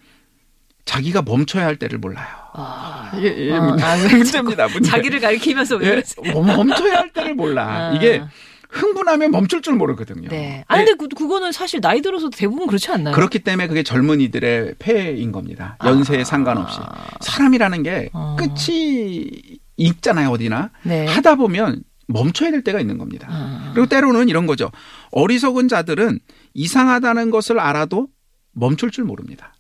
[0.85, 2.27] 자기가 멈춰야 할 때를 몰라요.
[2.53, 3.11] 아.
[3.17, 4.69] 이게, 이게 어, 문- 아, 왜 문제입니다.
[4.69, 4.91] 문제.
[4.91, 6.43] 자기를 가리키면서 왜 예, 그러세요?
[6.43, 7.67] 멈춰야 할 때를 몰라.
[7.67, 7.93] 아.
[7.95, 8.23] 이게
[8.71, 10.29] 흥분하면 멈출 줄 모르거든요.
[10.29, 10.65] 네.
[10.67, 13.15] 아 근데 그, 그거는 사실 나이 들어서 대부분 그렇지 않나요?
[13.15, 15.79] 그렇기 때문에 그게 젊은이들의 폐인 겁니다.
[15.85, 16.25] 연세에 아.
[16.25, 16.81] 상관없이.
[17.21, 18.37] 사람이라는 게 어.
[18.37, 19.31] 끝이
[19.77, 20.71] 있잖아요, 어디나.
[20.83, 21.07] 네.
[21.07, 23.29] 하다 보면 멈춰야 될 때가 있는 겁니다.
[23.31, 23.71] 아.
[23.75, 24.71] 그리고 때로는 이런 거죠.
[25.11, 26.19] 어리석은 자들은
[26.55, 28.09] 이상하다는 것을 알아도
[28.53, 29.55] 멈출 줄 모릅니다.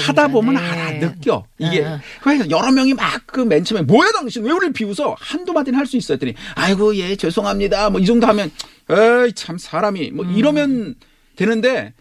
[0.00, 0.56] 하다 보면.
[0.56, 1.44] 알아, 느껴.
[1.58, 1.84] 이게.
[1.84, 2.00] 아.
[2.22, 5.16] 그래서 여러 명이 막 그 맨 처음에 뭐야 당신 왜 우리를 비웃어?
[5.18, 7.90] 한두 마디는 할 수 있어 했더니 아이고 예 죄송합니다.
[7.90, 8.50] 뭐 이 정도 하면
[8.88, 10.94] 에이 참 사람이 뭐 이러면
[11.34, 11.92] 되는데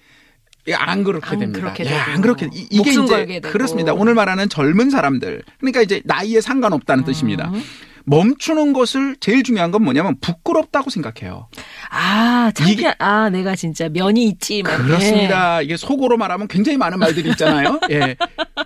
[0.74, 1.34] 안 그렇게 음.
[1.34, 1.60] 안 됩니다.
[1.62, 2.02] 그렇게 예, 되고.
[2.02, 3.40] 안 그렇게 이- 이게 목숨 이제.
[3.42, 3.94] 그렇습니다.
[3.94, 7.06] 오늘 말하는 젊은 사람들 그러니까 이제 나이에 상관없다는 음.
[7.06, 7.52] 뜻입니다.
[8.08, 11.48] 멈추는 것을 제일 중요한 건 뭐냐면 부끄럽다고 생각해요.
[11.90, 14.62] 아, 이게- 창피한, 아, 내가 진짜 면이 있지.
[14.62, 14.86] 막 이렇게.
[14.88, 15.62] 그렇습니다.
[15.62, 17.80] 이게 속으로 말하면 굉장히 많은 말들이 있잖아요.
[17.90, 18.16] 예.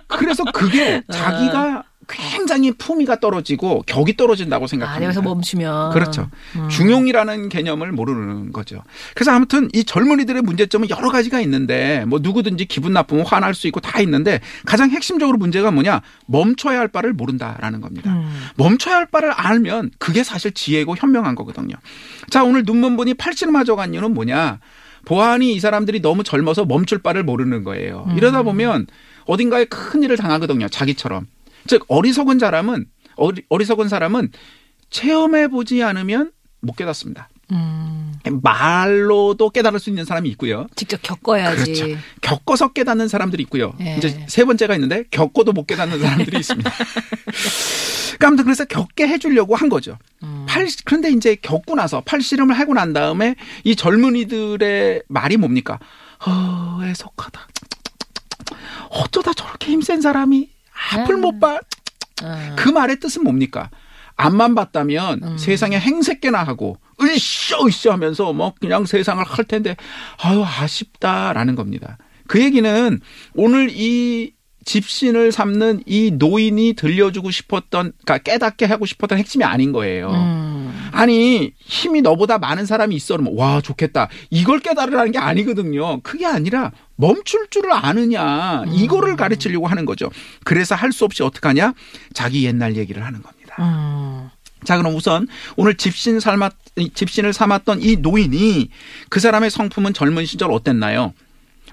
[0.08, 1.12] 그래서 그게 아.
[1.12, 5.04] 자기가 굉장히 품위가 떨어지고 격이 떨어진다고 아, 생각합니다.
[5.06, 5.90] 여기서 멈추면.
[5.90, 6.28] 그렇죠.
[6.56, 6.68] 음.
[6.68, 8.82] 중용이라는 개념을 모르는 거죠.
[9.14, 13.80] 그래서 아무튼 이 젊은이들의 문제점은 여러 가지가 있는데 뭐 누구든지 기분 나쁘면 화날 수 있고
[13.80, 18.12] 다 있는데 가장 핵심적으로 문제가 뭐냐 멈춰야 할 바를 모른다라는 겁니다.
[18.12, 18.30] 음.
[18.56, 21.76] 멈춰야 할 바를 알면 그게 사실 지혜고 현명한 거거든요.
[22.30, 24.58] 자 오늘 눈먼 분이 팔찌를 맞아간 이유는 뭐냐?
[25.04, 28.06] 보안이 이 사람들이 너무 젊어서 멈출 바를 모르는 거예요.
[28.10, 28.16] 음.
[28.16, 28.86] 이러다 보면
[29.26, 30.68] 어딘가에 큰 일을 당하거든요.
[30.68, 31.26] 자기처럼.
[31.66, 34.30] 즉 어리석은 사람은 어리, 어리석은 사람은
[34.90, 37.28] 체험해 보지 않으면 못 깨닫습니다.
[37.52, 40.66] 음, 말로도 깨달을 수 있는 사람이 있고요.
[40.76, 41.72] 직접 겪어야지.
[41.72, 42.00] 그렇죠.
[42.20, 43.72] 겪어서 깨닫는 사람들이 있고요.
[43.80, 43.96] 예.
[43.96, 46.70] 이제 세 번째가 있는데 겪어도 못 깨닫는 사람들이 있습니다.
[46.70, 49.98] 그러니까 아무튼 그래서 겪게 해주려고 한 거죠.
[50.22, 50.44] 음.
[50.48, 55.78] 팔 그런데 이제 겪고 나서 팔씨름을 하고 난 다음에 이 젊은이들의 말이 뭡니까?
[56.26, 57.48] 어, 애석하다.
[58.90, 60.50] 어쩌다 저렇게 힘센 사람이
[60.92, 61.20] 앞을 음.
[61.20, 61.58] 못 봐.
[62.22, 62.56] 음.
[62.56, 63.70] 그 말의 뜻은 뭡니까?
[64.16, 65.38] 앞만 봤다면 음.
[65.38, 69.76] 세상에 행색개나 하고 으쌰 으쌰 하면서 뭐 그냥 세상을 할 텐데
[70.22, 71.96] 아유 아쉽다라는 겁니다.
[72.26, 73.00] 그 얘기는
[73.34, 80.10] 오늘 이 집신을 삼는 이 노인이 들려주고 싶었던 그러니까 깨닫게 하고 싶었던 핵심이 아닌 거예요.
[80.10, 80.69] 음.
[80.92, 83.16] 아니 힘이 너보다 많은 사람이 있어.
[83.16, 84.08] 그러면 와 좋겠다.
[84.30, 86.00] 이걸 깨달으라는 게 아니거든요.
[86.02, 88.64] 그게 아니라 멈출 줄을 아느냐.
[88.68, 90.10] 이거를 가르치려고 하는 거죠.
[90.44, 91.74] 그래서 할 수 없이 어떡하냐?
[92.14, 93.56] 자기 옛날 얘기를 하는 겁니다.
[93.60, 94.28] 음.
[94.64, 95.26] 자 그럼 우선
[95.56, 96.52] 오늘 집신 삶았
[96.94, 98.68] 집신을 삼았던 이 노인이
[99.08, 101.14] 그 사람의 성품은 젊은 시절 어땠나요?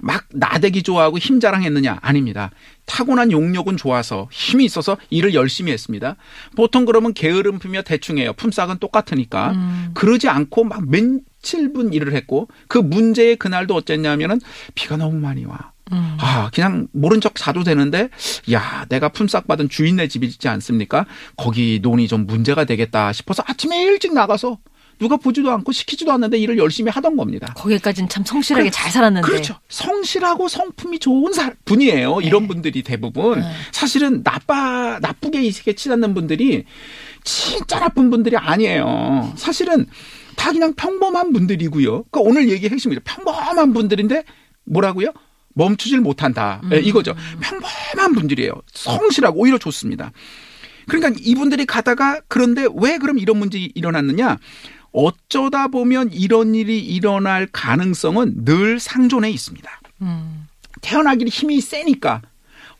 [0.02, 1.98] 막 나대기 좋아하고 힘 자랑했느냐?
[2.00, 2.50] 아닙니다.
[2.86, 6.16] 타고난 용력은 좋아서 힘이 있어서 일을 열심히 했습니다.
[6.56, 8.32] 보통 그러면 게으름 피며 대충 해요.
[8.36, 9.52] 품삯은 똑같으니까.
[9.52, 9.90] 음.
[9.94, 14.40] 그러지 않고 막 며칠 분 일을 했고 그 문제의 그날도 어쨌냐면은
[14.74, 15.72] 비가 너무 많이 와.
[15.92, 16.16] 음.
[16.20, 18.10] 아, 그냥 모른 척 자도 되는데,
[18.52, 21.06] 야, 내가 품삯 받은 주인네 집이지 않습니까?
[21.36, 24.58] 거기 논이 좀 문제가 되겠다 싶어서 아침에 일찍 나가서
[24.98, 27.52] 누가 보지도 않고 시키지도 않는데 일을 열심히 하던 겁니다.
[27.56, 29.26] 거기까지는 참 성실하게 그- 잘 살았는데.
[29.26, 29.54] 그렇죠.
[29.68, 32.20] 성실하고 성품이 좋은 사- 분이에요.
[32.22, 33.40] 이런 분들이 대부분.
[33.40, 33.46] 네.
[33.72, 36.64] 사실은 나빠, 나쁘게 이렇게 치닫는 분들이
[37.24, 39.32] 진짜 나쁜 분들이 아니에요.
[39.36, 39.86] 사실은
[40.36, 42.04] 다 그냥 평범한 분들이고요.
[42.10, 43.00] 그러니까 오늘 얘기 핵심이죠.
[43.04, 44.24] 평범한 분들인데
[44.64, 45.12] 뭐라고요?
[45.54, 46.60] 멈추질 못한다.
[46.72, 47.14] 예, 이거죠.
[47.40, 48.52] 평범한 분들이에요.
[48.72, 50.12] 성실하고 오히려 좋습니다.
[50.86, 54.38] 그러니까 이분들이 가다가 그런데 왜 그럼 이런 문제 일어났느냐?
[54.92, 59.80] 어쩌다 보면 이런 일이 일어날 가능성은 늘 상존해 있습니다.
[60.02, 60.46] 음.
[60.80, 62.22] 태어나기를 힘이 세니까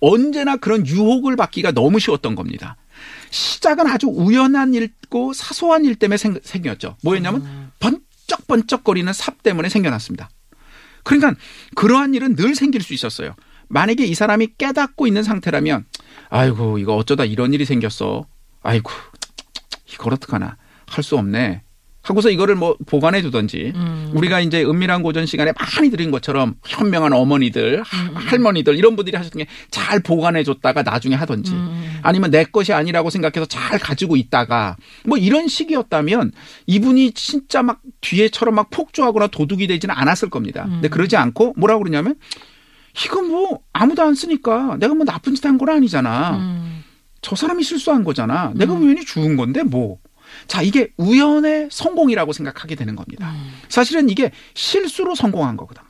[0.01, 2.77] 언제나 그런 유혹을 받기가 너무 쉬웠던 겁니다.
[3.31, 6.97] 시작은 아주 우연한 일고 사소한 일 때문에 생, 생겼죠.
[7.03, 10.31] 뭐였냐면 번쩍번쩍거리는 삽 때문에 생겨났습니다.
[11.05, 11.35] 그러니까
[11.75, 13.35] 그러한 일은 늘 생길 수 있었어요.
[13.69, 15.85] 만약에 이 사람이 깨닫고 있는 상태라면
[16.31, 18.27] 아이고 이거 어쩌다 이런 일이 생겼어.
[18.63, 18.91] 아이고
[19.93, 21.63] 이걸 어떡하나 할 수 없네.
[22.09, 24.11] 하고서 이거를 뭐 보관해 두던지 음.
[24.15, 29.17] 우리가 이제 은밀한 고전 시간에 많이 드린 것처럼 현명한 어머니들, 하- 음, 할머니들 이런 분들이
[29.17, 31.99] 하셨던 게 잘 보관해 줬다가 나중에 하던지 음.
[32.03, 36.33] 아니면 내 것이 아니라고 생각해서 잘 가지고 있다가 뭐 이런 식이었다면
[36.67, 40.65] 이분이 진짜 막 뒤에처럼 막 폭주하거나 도둑이 되지는 않았을 겁니다.
[40.67, 40.71] 음.
[40.75, 42.15] 근데 그러지 않고 뭐라고 그러냐면
[43.05, 46.37] 이거 뭐 아무도 안 쓰니까 내가 뭐 나쁜 짓 한 건 아니잖아.
[46.39, 46.85] 음.
[47.21, 48.53] 저 사람이 실수한 거잖아.
[48.55, 49.99] 내가 우연히 죽은 건데 뭐.
[50.47, 53.31] 자, 이게 우연의 성공이라고 생각하게 되는 겁니다.
[53.31, 53.53] 음.
[53.69, 55.87] 사실은 이게 실수로 성공한 거거든요.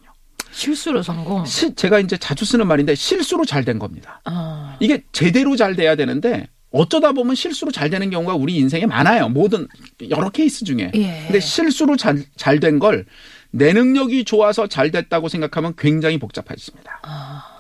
[0.51, 1.45] 실수로 성공.
[1.45, 4.21] 시- 제가 이제 자주 쓰는 말인데 실수로 잘 된 겁니다.
[4.25, 4.77] 아.
[4.81, 9.29] 이게 제대로 잘 돼야 되는데 어쩌다 보면 실수로 잘 되는 경우가 우리 인생에 많아요.
[9.29, 9.69] 모든
[10.11, 10.91] 여러 케이스 중에.
[10.95, 11.23] 예.
[11.27, 13.07] 근데 실수로 잘 잘 된 걸
[13.51, 17.01] 내 능력이 좋아서 잘 됐다고 생각하면 굉장히 복잡해집니다.
[17.03, 17.58] 아.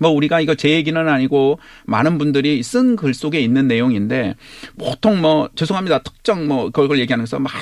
[0.00, 4.34] 뭐 우리가 이거 제 얘기는 아니고 많은 분들이 쓴 글 속에 있는 내용인데
[4.78, 6.00] 보통 뭐 죄송합니다.
[6.02, 7.52] 특정 뭐 그걸 얘기하는 것서 막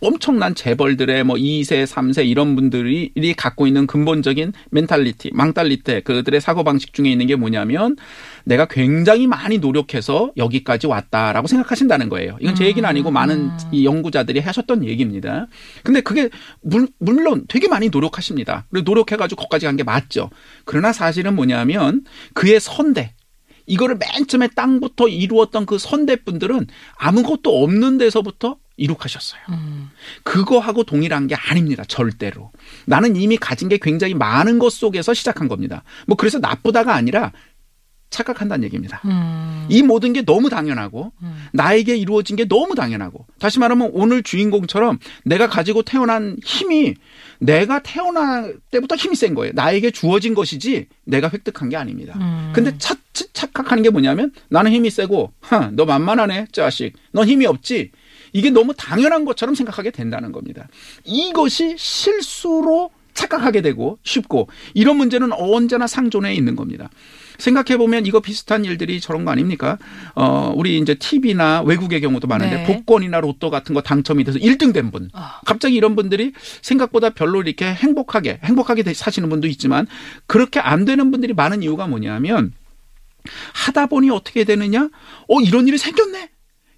[0.00, 6.92] 엄청난 재벌들의 뭐 2세, 3세 이런 분들이 갖고 있는 근본적인 멘탈리티, 망탈리테 그들의 사고 방식
[6.92, 7.96] 중에 있는 게 뭐냐면
[8.44, 12.36] 내가 굉장히 많이 노력해서 여기까지 왔다라고 생각하신다는 거예요.
[12.40, 15.46] 이건 제 얘기는 아니고 많은 이 연구자들이 하셨던 얘기입니다.
[15.82, 16.28] 근데 그게
[16.62, 18.66] 물, 물론 되게 많이 노력하십니다.
[18.70, 20.30] 그리고 노력해가지고 거기까지 간 게 맞죠.
[20.64, 22.04] 그러나 사실은 뭐냐면
[22.34, 23.14] 그의 선대,
[23.66, 29.40] 이거를 맨 처음에 땅부터 이루었던 그 선대분들은 아무것도 없는 데서부터 이룩하셨어요.
[29.50, 29.90] 음.
[30.22, 31.82] 그거하고 동일한 게 아닙니다.
[31.88, 32.52] 절대로.
[32.86, 35.82] 나는 이미 가진 게 굉장히 많은 것 속에서 시작한 겁니다.
[36.06, 37.32] 뭐 그래서 나쁘다가 아니라
[38.14, 39.00] 착각한다는 얘기입니다.
[39.04, 39.66] 음.
[39.68, 41.46] 이 모든 게 너무 당연하고 음.
[41.52, 46.94] 나에게 이루어진 게 너무 당연하고 다시 말하면 오늘 주인공처럼 내가 가지고 태어난 힘이
[47.40, 49.52] 내가 태어날 때부터 힘이 센 거예요.
[49.54, 52.14] 나에게 주어진 것이지 내가 획득한 게 아닙니다.
[52.20, 52.52] 음.
[52.54, 57.46] 근데 차, 차- 착각하는 게 뭐냐면 나는 힘이 세고 하, 너 만만하네 자식 넌 힘이
[57.46, 57.90] 없지
[58.32, 60.68] 이게 너무 당연한 것처럼 생각하게 된다는 겁니다.
[61.04, 66.90] 이것이 실수로 착각하게 되고 쉽고 이런 문제는 언제나 상존해 있는 겁니다.
[67.38, 69.78] 생각해 보면 이거 비슷한 일들이 저런 거 아닙니까?
[70.14, 72.64] 어, 우리 이제 TV나 외국의 경우도 많은데 네.
[72.64, 75.10] 복권이나 로또 같은 거 당첨이 돼서 1등 된 분.
[75.12, 75.40] 아.
[75.44, 79.86] 갑자기 이런 분들이 생각보다 별로 이렇게 행복하게 행복하게 되- 사시는 분도 있지만
[80.26, 82.52] 그렇게 안 되는 분들이 많은 이유가 뭐냐면
[83.54, 84.88] 하다 보니 어떻게 되느냐?
[85.28, 86.30] 어, 이런 일이 생겼네.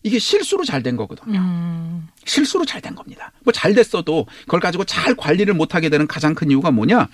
[0.03, 1.37] 이게 실수로 잘 된 거거든요.
[1.41, 2.07] 음.
[2.25, 3.33] 실수로 잘 된 겁니다.
[3.45, 7.09] 뭐 잘 됐어도 그걸 가지고 잘 관리를 못하게 되는 가장 큰 이유가 뭐냐?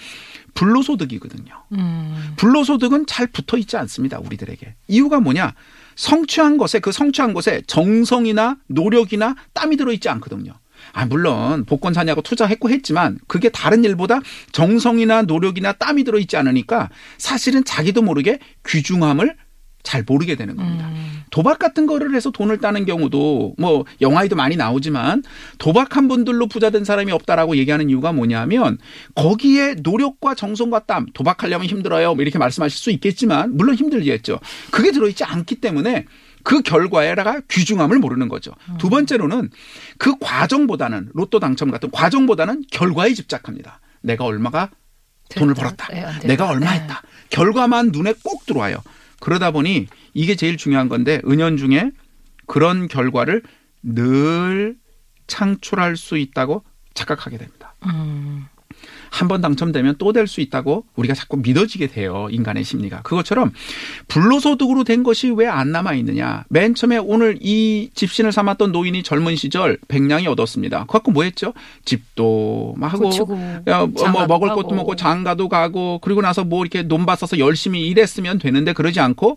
[0.55, 1.53] 불로소득이거든요.
[1.73, 2.33] 음.
[2.37, 4.19] 불로소득은 잘 붙어 있지 않습니다.
[4.19, 4.75] 우리들에게.
[4.89, 5.55] 이유가 뭐냐?
[5.97, 10.55] 성취한 것에 그 성취한 것에 정성이나 노력이나 땀이 들어 있지 않거든요.
[10.93, 14.21] 아, 물론 복권 사냐고 투자했고 했지만 그게 다른 일보다
[14.53, 19.37] 정성이나 노력이나 땀이 들어 있지 않으니까 사실은 자기도 모르게 귀중함을
[19.83, 20.89] 잘 모르게 되는 겁니다.
[20.89, 21.23] 음.
[21.31, 25.23] 도박 같은 거를 해서 돈을 따는 경우도 뭐 영화에도 많이 나오지만
[25.59, 28.79] 도박한 분들로 부자 된 사람이 없다라고 얘기하는 이유가 뭐냐면
[29.15, 34.39] 거기에 노력과 정성과 땀 도박하려면 힘들어요 뭐 이렇게 말씀하실 수 있겠지만 물론 힘들겠죠.
[34.71, 36.07] 그게 들어있지 않기 때문에
[36.45, 38.53] 그 결과에다가 귀중함을 모르는 거죠.
[38.79, 39.51] 두 번째로는
[39.99, 43.81] 그 과정보다는 로또 당첨 같은 과정보다는 결과에 집착합니다.
[44.03, 44.71] 내가 얼마가
[45.35, 45.55] 돈을.
[45.55, 45.89] 벌었다.
[45.93, 46.05] 네.
[46.27, 46.81] 내가 얼마 네.
[46.81, 47.03] 했다.
[47.31, 48.77] 결과만 눈에 꼭 들어와요.
[49.23, 51.93] 그러다 보니 이게 제일 중요한 건데 은연중에
[52.49, 53.43] 그런 결과를
[53.85, 54.77] 늘
[55.29, 57.77] 창출할 수 있다고 착각하게 됩니다.
[57.87, 58.47] 음.
[59.13, 62.29] 한 번 당첨되면 또 될 수 있다고 우리가 자꾸 믿어지게 돼요.
[62.31, 63.03] 인간의 심리가.
[63.03, 63.53] 그것처럼
[64.09, 66.45] 불로소득으로 된 것이 왜 안 남아 있느냐.
[66.49, 70.81] 맨 처음에 오늘 이 집신을 삼았던 노인이 젊은 시절 백냥이 얻었습니다.
[70.81, 71.53] 그거 갖고 뭐 했죠?
[71.85, 73.35] 집도 막 하고 고치고,
[73.69, 74.63] 야, 뭐, 뭐 먹을 가고.
[74.63, 79.37] 것도 먹고 장가도 가고 그리고 나서 뭐 이렇게 논밭 써서 열심히 일했으면 되는데 그러지 않고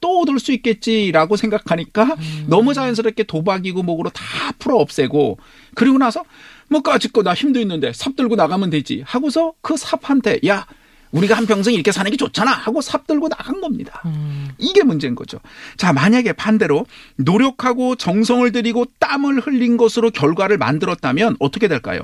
[0.00, 2.46] 또 얻을 수 있겠지라고 생각하니까 음.
[2.48, 4.24] 너무 자연스럽게 도박이고 목으로 다
[4.58, 5.38] 풀어 없애고
[5.76, 6.24] 그리고 나서
[6.72, 10.66] 뭐 까짓거 나 힘도 있는데 삽 들고 나가면 되지 하고서 그 삽한테 야
[11.12, 14.00] 우리가 한 평생 이렇게 사는 게 좋잖아 하고 삽 들고 나간 겁니다.
[14.06, 14.48] 음.
[14.58, 15.38] 이게 문제인 거죠.
[15.76, 22.00] 자, 만약에 반대로 노력하고 정성을 들이고 땀을 흘린 것으로 결과를 만들었다면 어떻게 될까요?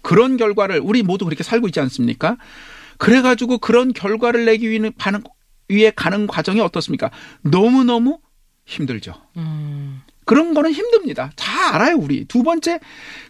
[0.00, 2.38] 그런 결과를 우리 모두 그렇게 살고 있지 않습니까?
[2.96, 5.22] 그래가지고 그런 결과를 내기 위해 가는,
[5.68, 7.10] 위해 가는 과정이 어떻습니까?
[7.42, 8.20] 너무너무
[8.64, 9.12] 힘들죠.
[9.36, 10.00] 음.
[10.26, 11.30] 그런 거는 힘듭니다.
[11.36, 12.26] 다 알아요, 우리.
[12.26, 12.80] 두 번째,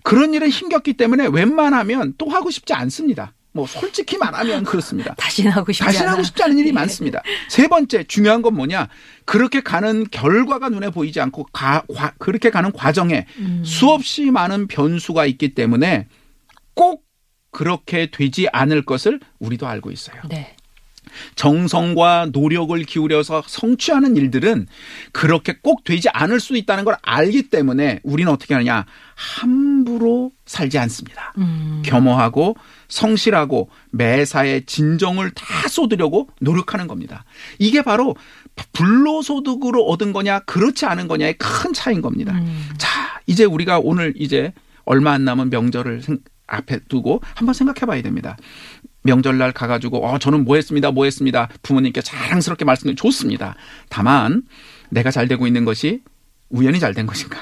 [0.02, 3.34] 그런 일은 힘겹기 때문에 웬만하면 또 하고 싶지 않습니다.
[3.52, 5.14] 뭐, 솔직히 말하면 그렇습니다.
[5.18, 6.12] 다시는 하고 싶지 않아.
[6.12, 6.72] 하고 싶지 않은 일이 예.
[6.72, 7.22] 많습니다.
[7.48, 8.88] 세 번째 중요한 건 뭐냐?
[9.26, 13.62] 그렇게 가는 결과가 눈에 보이지 않고 가, 과- 그렇게 가는 과정에 음.
[13.64, 16.08] 수없이 많은 변수가 있기 때문에
[16.74, 17.04] 꼭
[17.50, 20.20] 그렇게 되지 않을 것을 우리도 알고 있어요.
[20.28, 20.55] 네.
[21.34, 24.66] 정성과 노력을 기울여서 성취하는 일들은
[25.12, 28.84] 그렇게 꼭 되지 않을 수 있다는 걸 알기 때문에 우리는 어떻게 하느냐?
[29.14, 31.32] 함부로 살지 않습니다.
[31.38, 31.82] 음.
[31.84, 32.56] 겸허하고
[32.88, 37.24] 성실하고 매사에 진정을 다 쏟으려고 노력하는 겁니다.
[37.58, 38.14] 이게 바로
[38.72, 42.32] 불로소득으로 얻은 거냐 그렇지 않은 거냐의 큰 차이인 겁니다.
[42.34, 42.68] 음.
[42.78, 42.88] 자,
[43.26, 44.52] 이제 우리가 오늘 이제
[44.84, 48.36] 얼마 안 남은 명절을 생- 앞에 두고 한번 생각해 봐야 됩니다.
[49.06, 53.54] 명절날 가가지고 어 저는 뭐 했습니다 뭐 했습니다 부모님께 자랑스럽게 말씀드리 좋습니다.
[53.88, 54.42] 다만
[54.90, 56.02] 내가 잘 되고 있는 것이
[56.50, 57.38] 우연히 잘 된 것인가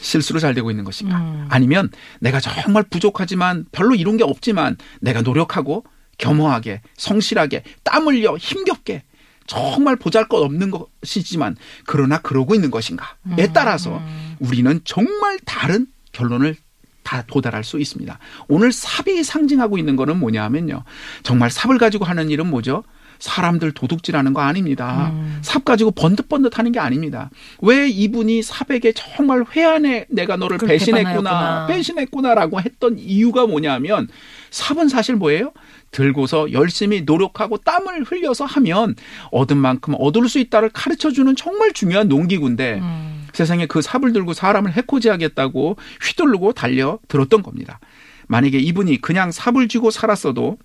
[0.00, 1.46] 실수로 잘 되고 있는 것인가 음.
[1.48, 1.90] 아니면
[2.20, 5.84] 내가 정말 부족하지만 별로 이룬 게 없지만 내가 노력하고
[6.18, 9.02] 겸허하게 성실하게 땀 흘려 힘겹게
[9.46, 14.00] 정말 보잘 것 없는 것이지만 그러나 그러고 있는 것인가에 따라서
[14.38, 16.56] 우리는 정말 다른 결론을
[17.04, 18.18] 다 도달할 수 있습니다.
[18.48, 20.82] 오늘 삽이 상징하고 있는 거는 뭐냐 하면요.
[21.22, 22.82] 정말 삽을 가지고 하는 일은 뭐죠?
[23.20, 25.10] 사람들 도둑질하는 거 아닙니다.
[25.12, 25.38] 음.
[25.40, 27.30] 삽 가지고 번듯번듯 하는 게 아닙니다.
[27.60, 31.66] 왜 이분이 삽에게 정말 회한에 내가 너를 배신했구나, 반하였구나.
[31.68, 34.08] 배신했구나라고 했던 이유가 뭐냐면
[34.50, 35.52] 삽은 사실 뭐예요?
[35.94, 38.96] 들고서 열심히 노력하고 땀을 흘려서 하면
[39.30, 43.26] 얻은 만큼 얻을 수 있다를 가르쳐 주는 정말 중요한 농기구인데 음.
[43.32, 47.78] 세상에 그 삽을 들고 사람을 해코지하겠다고 휘두르고 달려 들었던 겁니다.
[48.26, 50.58] 만약에 이분이 그냥 삽을 쥐고 살았어도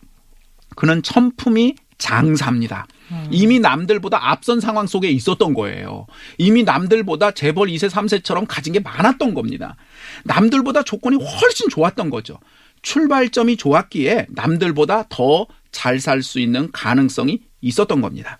[0.76, 2.88] 그는 천품이 장사입니다.
[3.30, 6.08] 이미 남들보다 앞선 상황 속에 있었던 거예요.
[6.38, 9.76] 이미 남들보다 재벌 2세, 3세처럼 가진 게 많았던 겁니다.
[10.24, 12.40] 남들보다 조건이 훨씬 좋았던 거죠.
[12.82, 18.38] 출발점이 좋았기에 남들보다 더 잘 살 수 있는 가능성이 있었던 겁니다.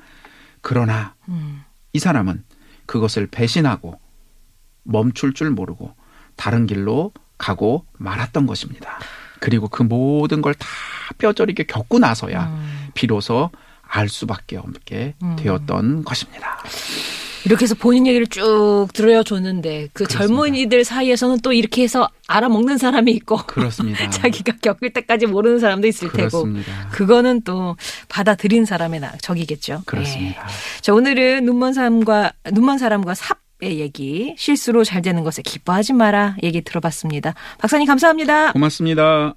[0.62, 1.64] 그러나 음.
[1.94, 2.44] 이 사람은
[2.88, 4.00] 그것을 배신하고
[4.84, 5.94] 멈출 줄 모르고
[6.36, 8.98] 다른 길로 가고 말았던 것입니다.
[9.40, 10.68] 그리고 그 모든 걸 다
[11.20, 12.88] 뼈저리게 겪고 나서야 음.
[12.96, 13.52] 비로소
[13.84, 15.36] 알 수밖에 없게 음.
[15.38, 16.64] 되었던 것입니다.
[17.50, 20.28] 이렇게 해서 본인 얘기를 쭉 들려줬는데 그 그렇습니다.
[20.28, 24.08] 젊은이들 사이에서는 또 이렇게 해서 알아먹는 사람이 있고 그렇습니다.
[24.12, 26.90] 자기가 겪을 때까지 모르는 사람도 있을 테고 그렇습니다.
[26.92, 27.76] 그거는 또
[28.08, 29.82] 받아들인 사람의 나- 적이겠죠.
[29.88, 30.44] 그렇습니다.
[30.48, 30.82] 예.
[30.82, 36.62] 자 오늘은 눈먼 사람과 눈먼 사람과 삽의 얘기 실수로 잘 되는 것에 기뻐하지 마라 얘기
[36.62, 37.34] 들어봤습니다.
[37.58, 38.52] 박사님 감사합니다.
[38.52, 39.34] 고맙습니다.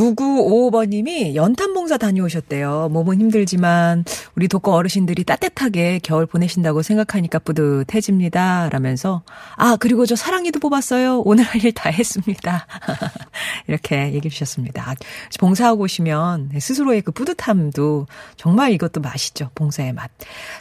[0.00, 2.88] 9955번님이 연탄봉사 다녀오셨대요.
[2.90, 8.70] 몸은 힘들지만 우리 독거 어르신들이 따뜻하게 겨울 보내신다고 생각하니까 뿌듯해집니다.
[8.70, 9.22] 라면서
[9.56, 11.20] 아 그리고 저 사랑니도 뽑았어요.
[11.24, 12.66] 오늘 할 일 다 했습니다.
[13.66, 14.94] 이렇게 얘기해 주셨습니다.
[15.38, 18.06] 봉사하고 오시면 스스로의 그 뿌듯함도
[18.36, 19.50] 정말 이것도 맛있죠.
[19.54, 20.10] 봉사의 맛.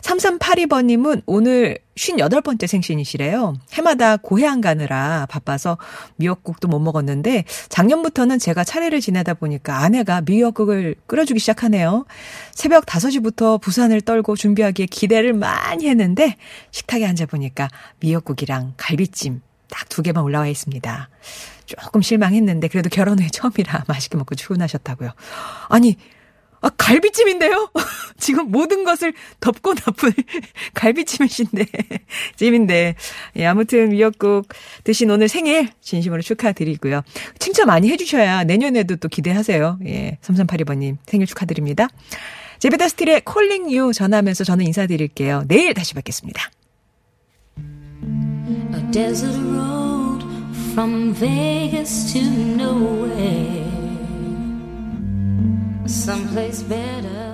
[0.02, 3.56] 3382번님은 오늘 58번째 생신이시래요.
[3.74, 5.78] 해마다 고향 가느라 바빠서
[6.16, 12.06] 미역국도 못 먹었는데 작년부터는 제가 차례를 지내다 보니까 아내가 미역국을 끓여주기 시작하네요.
[12.54, 16.36] 새벽 5시부터 부산을 떨고 준비하기에 기대를 많이 했는데
[16.72, 17.68] 식탁에 앉아보니까
[18.00, 21.10] 미역국이랑 갈비찜 딱 두 개만 올라와 있습니다.
[21.66, 25.12] 조금 실망했는데 그래도 결혼 후에 처음이라 맛있게 먹고 출근하셨다고요.
[25.68, 25.98] 아니
[26.62, 27.72] 아, 갈비찜인데요?
[28.20, 30.12] 지금 모든 것을 덮고 나쁜
[30.74, 31.66] 갈비찜이신데,
[32.36, 32.96] 찜인데.
[33.38, 34.48] 예, 아무튼 미역국
[34.84, 37.02] 드신 오늘 생일 진심으로 축하드리고요.
[37.40, 39.80] 칭찬 많이 해주셔야 내년에도 또 기대하세요.
[39.86, 41.88] 예, 3382번님 생일 축하드립니다.
[42.60, 45.46] 제베다 스틸의 콜링 유 전하면서 저는 인사드릴게요.
[45.48, 46.52] 내일 다시 뵙겠습니다.
[48.74, 50.24] A desert road
[50.74, 53.66] from Vegas to nowhere.
[55.86, 57.29] someplace better.